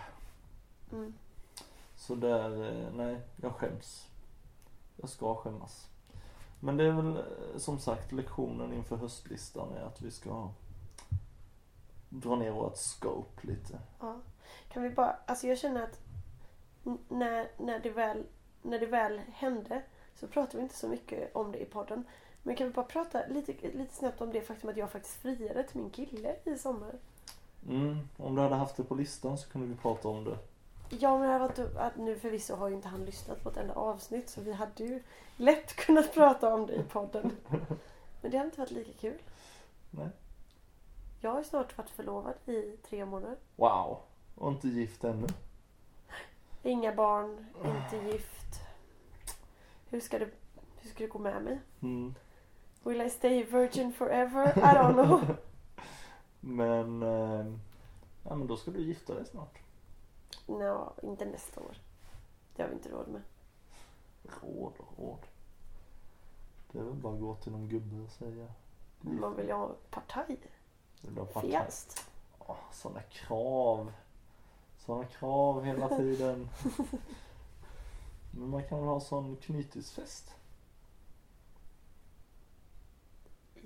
[0.92, 1.14] Mm.
[1.96, 4.08] Så där, eh, nej, jag skäms.
[4.96, 5.88] Jag ska skämmas.
[6.64, 7.22] Men det är väl eh,
[7.56, 10.48] som sagt lektionen inför höstlistan är att vi ska
[12.08, 13.78] dra ner vårt scope lite.
[14.00, 14.16] Ja.
[14.68, 16.00] Kan vi bara, alltså jag känner att
[17.08, 18.24] när, när, det väl,
[18.62, 19.82] när det väl hände
[20.16, 22.04] så pratar vi inte så mycket om det i podden.
[22.42, 25.62] Men kan vi bara prata lite, lite snabbt om det faktum att jag faktiskt friade
[25.62, 26.94] till min kille i sommar.
[27.68, 30.38] Mm, om du hade haft det på listan så kunde vi prata om det.
[31.00, 33.74] Ja men det varit, att nu förvisso har ju inte han lyssnat på ett enda
[33.74, 35.02] avsnitt så vi hade ju
[35.36, 37.36] lätt kunnat prata om det i podden.
[38.20, 39.18] Men det hade inte varit lika kul.
[39.90, 40.08] Nej.
[41.20, 43.36] Jag har ju snart varit förlovad i tre månader.
[43.56, 43.98] Wow.
[44.34, 45.26] Och inte gift ännu.
[46.62, 48.60] Inga barn, inte gift.
[49.90, 50.28] Hur ska det,
[50.80, 51.60] hur ska det gå med mig?
[51.82, 52.14] Mm.
[52.82, 54.58] Will I stay virgin forever?
[54.58, 55.20] I don't know.
[56.40, 57.46] Men, eh,
[58.22, 59.63] ja men då ska du gifta dig snart.
[60.46, 61.76] Nå, inte nästa år.
[62.56, 63.22] Det har vi inte råd med.
[64.22, 65.26] Råd och råd.
[66.72, 68.46] Det är väl bara att gå till någon gubbe och säga.
[69.00, 70.40] Man vill ju ha partaj.
[71.00, 71.50] Vill du ha partaj?
[71.50, 72.10] Fjäst.
[72.38, 73.92] Åh, sådana krav.
[74.78, 76.48] Sådana krav hela tiden.
[78.30, 80.34] Men man kan väl ha sån knytisfest?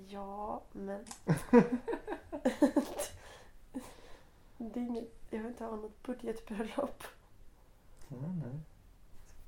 [0.07, 1.05] Ja, men...
[4.59, 7.03] det är inget, jag vill inte ha något budgetbröllop.
[8.07, 8.59] Nej, nej.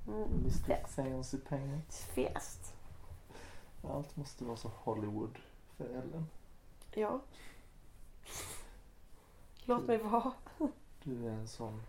[0.07, 0.29] Mm.
[0.31, 0.95] Mr Fjäst.
[0.95, 2.05] Fancy Pants.
[2.05, 2.73] Fjäst.
[3.83, 5.37] Allt måste vara så Hollywood
[5.77, 6.27] för Ellen.
[6.91, 7.19] Ja.
[9.65, 10.33] Låt mig vara.
[11.03, 11.81] Du är en sån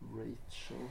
[0.00, 0.88] Rachel.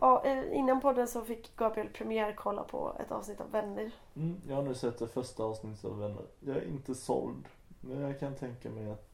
[0.00, 3.92] Ja, eh, innan podden så fick Gabriel premiärkolla på ett avsnitt av Vänner.
[4.14, 6.26] Mm, jag har nu sett det första avsnittet av Vänner.
[6.40, 7.48] Jag är inte såld.
[7.80, 9.11] Men jag kan tänka mig att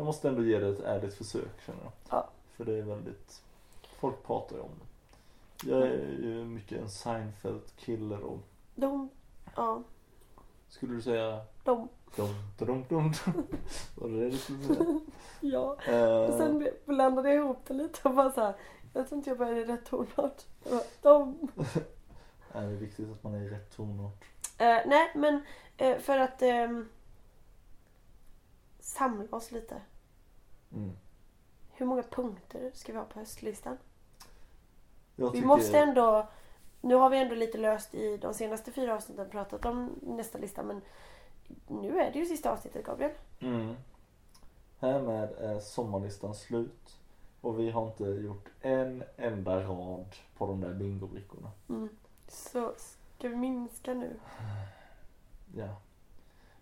[0.00, 1.92] jag måste ändå ge det ett ärligt försök känner jag.
[2.10, 2.28] Ja.
[2.56, 3.42] För det är väldigt,
[3.98, 5.70] folk pratar ju om det.
[5.70, 8.38] Jag är ju mycket en Seinfeld-kille då.
[8.74, 9.08] De,
[9.56, 9.82] ja,
[10.68, 12.28] Skulle du säga de, dum,
[12.58, 13.44] dum, dum, dum?
[13.94, 15.00] Var det det du skulle säga?
[15.40, 15.76] ja.
[15.86, 18.54] Eh, Och sen blandade jag ihop det lite och bara så här.
[18.92, 20.42] Jag tror inte jag började i rätt tonart.
[21.02, 21.48] De.
[22.52, 24.24] är det viktigt att man är i rätt tonart?
[24.58, 25.42] Eh, nej, men
[25.76, 26.88] eh, för att ehm,
[28.80, 29.82] samla oss lite.
[30.72, 30.92] Mm.
[31.72, 33.78] Hur många punkter ska vi ha på höstlistan?
[35.16, 36.28] Jag Vi måste ändå,
[36.80, 40.62] nu har vi ändå lite löst i de senaste fyra avsnitten pratat om nästa lista
[40.62, 40.82] men
[41.68, 43.12] nu är det ju sista avsnittet Gabriel.
[43.40, 43.74] Mm.
[44.78, 46.96] Härmed är sommarlistan slut.
[47.40, 51.50] Och vi har inte gjort en enda rad på de där bingobrickorna.
[51.68, 51.88] Mm.
[52.28, 52.72] Så
[53.18, 54.16] ska vi minska nu?
[55.54, 55.76] Ja.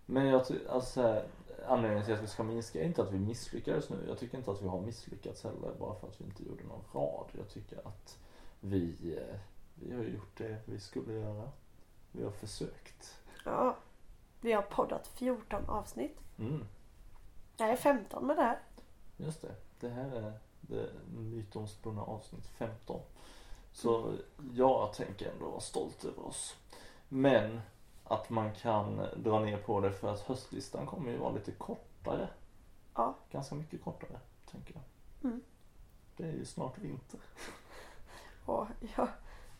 [0.05, 1.25] Men jag tycker, alltså här,
[1.67, 4.05] anledningen till att vi ska minska är inte att vi misslyckades nu.
[4.07, 6.83] Jag tycker inte att vi har misslyckats heller bara för att vi inte gjorde någon
[6.93, 7.27] rad.
[7.37, 8.17] Jag tycker att
[8.59, 9.39] vi, eh,
[9.75, 11.49] vi har gjort det vi skulle göra.
[12.11, 13.15] Vi har försökt.
[13.45, 13.75] Ja.
[14.41, 16.17] Vi har poddat 14 avsnitt.
[16.39, 16.65] Mm,
[17.57, 18.59] Nej, 15 med det här.
[19.17, 19.55] just det.
[19.79, 23.01] Det här är det mytomspunna avsnitt 15.
[23.71, 24.13] Så
[24.53, 26.55] jag tänker ändå vara stolt över oss.
[27.09, 27.61] Men
[28.09, 32.29] att man kan dra ner på det för att höstlistan kommer ju vara lite kortare.
[32.95, 33.15] Ja.
[33.31, 34.19] Ganska mycket kortare,
[34.51, 34.83] tänker jag.
[35.31, 35.41] Mm.
[36.17, 37.19] Det är ju snart vinter.
[38.45, 39.07] Och jag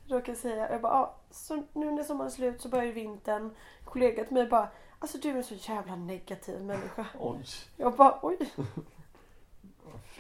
[0.07, 3.55] råkade säga, jag bara, ja, så nu när sommaren är slut så börjar ju vintern.
[3.83, 4.69] Kollegan till mig bara,
[4.99, 7.05] alltså du är en så jävla negativ människa.
[7.19, 7.45] Oj,
[7.75, 8.37] Jag bara, oj.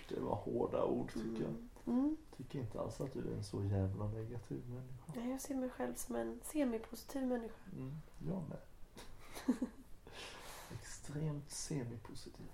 [0.09, 1.55] det var hårda ord tycker jag.
[1.95, 2.17] Mm.
[2.39, 5.13] Tycker inte alls att du är en så jävla negativ människa.
[5.15, 7.55] Nej, jag ser mig själv som en semipositiv människa.
[7.73, 8.57] Mm, jag med.
[10.73, 12.45] Extremt semipositiv.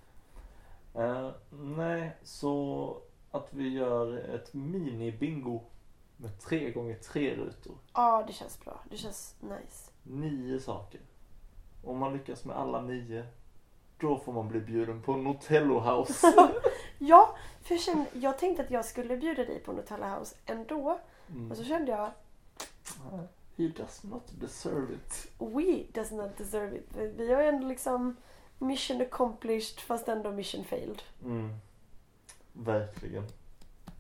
[0.94, 2.98] Eh, nej, så
[3.32, 5.62] att vi gör ett mini-bingo
[6.18, 7.76] med tre gånger tre rutor.
[7.94, 8.80] Ja, det känns bra.
[8.90, 9.92] Det känns nice.
[10.04, 11.02] Nio saker.
[11.84, 13.26] Om man lyckas med alla nio,
[13.98, 16.34] då får man bli bjuden på Notello House.
[16.98, 17.35] Ja,
[17.66, 21.00] för jag, kände, jag tänkte att jag skulle bjuda dig på Nutella House ändå.
[21.30, 21.52] Mm.
[21.52, 22.12] Och så kände jag,
[23.58, 25.28] He does not deserve it.
[25.40, 26.88] we does not deserve it.
[26.96, 28.16] Vi- har ju ändå liksom
[28.60, 31.02] mission accomplished fast ändå mission failed.
[31.24, 31.54] Mm.
[32.54, 33.24] Verkligen.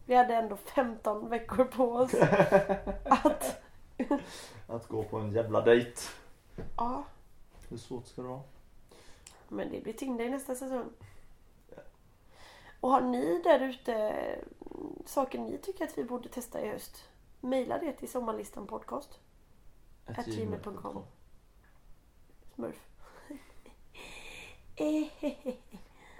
[0.06, 2.14] Vi hade ändå 15 veckor på oss
[3.06, 3.62] att...
[4.68, 6.02] Att gå på en jävla dejt.
[6.78, 7.04] Ja,
[7.70, 8.42] Hur svårt ska det vara?
[9.48, 10.90] men det blir Tinder nästa säsong.
[12.80, 17.10] Och har ni där ute mm, saker ni tycker att vi borde testa i höst?
[17.42, 19.20] Maila det till sommarlistan podcast.
[20.26, 21.04] Gmail.com.
[22.56, 22.88] Smurf.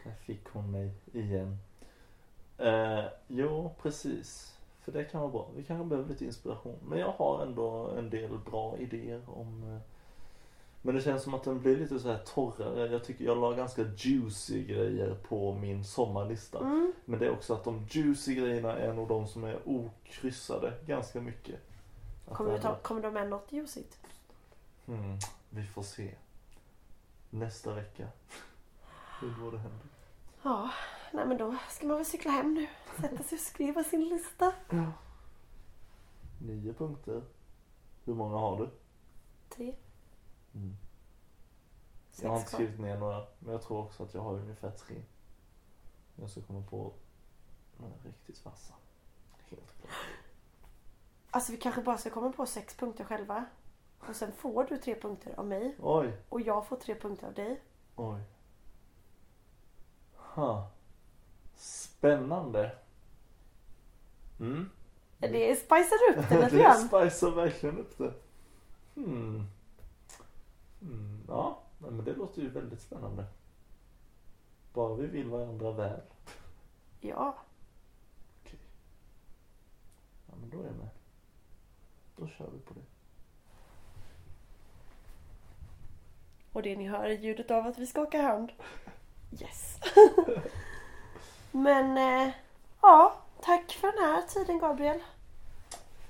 [0.04, 1.58] Där fick hon mig igen.
[2.58, 4.58] Eh, jo, precis.
[4.82, 5.50] För det kan vara bra.
[5.56, 6.80] Vi kanske behöver lite inspiration.
[6.88, 9.82] Men jag har ändå en del bra idéer om eh,
[10.86, 12.88] men det känns som att den blir lite så här torrare.
[12.88, 16.60] Jag tycker jag la ganska juicy grejer på min sommarlista.
[16.60, 16.94] Mm.
[17.06, 21.22] Men det är också att de juicy grejerna är nog de som är okryssade ganska
[21.22, 21.56] mycket.
[22.28, 23.98] Att Kommer, du ta, kommer de med något juicigt?
[24.86, 25.18] Hmm,
[25.50, 26.16] vi får se.
[27.30, 28.08] Nästa vecka.
[29.22, 29.88] Hur går det händer.
[30.44, 30.70] Ja,
[31.14, 32.68] nej men då ska man väl cykla hem nu.
[33.02, 34.54] Sätta sig och skriva sin lista.
[36.42, 37.22] Nio punkter.
[38.04, 38.70] Hur många har du?
[39.50, 39.76] Tre,
[40.56, 40.78] Mm.
[42.22, 44.96] Jag har inte skrivit ner några, men jag tror också att jag har ungefär tre.
[46.16, 46.94] Jag ska komma på
[47.78, 48.74] några riktigt vassa.
[49.50, 49.92] Helt klart.
[51.30, 53.46] Alltså vi kanske bara ska komma på sex punkter själva.
[54.00, 55.76] Och sen får du tre punkter av mig.
[55.80, 57.62] Oj, Och jag får tre punkter av dig.
[57.96, 58.22] oj.
[60.16, 60.70] Ha.
[61.56, 62.78] Spännande.
[64.40, 64.70] Mm.
[65.18, 66.88] Det spicar upp det lite det grann.
[66.88, 68.14] spicar verkligen upp det.
[68.96, 69.48] Hmm.
[70.86, 73.26] Mm, ja, men det låter ju väldigt spännande.
[74.74, 76.02] Bara vi vill varandra väl.
[77.02, 77.36] Ja,
[78.44, 78.60] Okej.
[80.28, 80.90] Ja, men då är jag med.
[82.16, 82.82] Då kör vi på det.
[86.52, 88.52] och det ni hör är ljudet av att vi skakar hand.
[89.42, 89.80] Yes.
[91.52, 92.34] Men eh,
[92.82, 95.00] ja, tack för den här tiden Gabriel.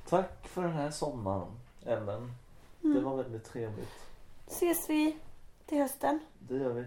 [0.09, 2.33] Tack för den här sommaren, Ellen.
[2.81, 3.03] Det Mm.
[3.03, 4.04] var väldigt trevligt.
[4.47, 5.17] Ses vi
[5.65, 6.19] till hösten.
[6.39, 6.85] Det gör vi.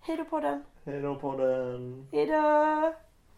[0.00, 0.64] Hej då på den.
[0.84, 2.08] Hej då på den.
[2.12, 2.94] Hej då!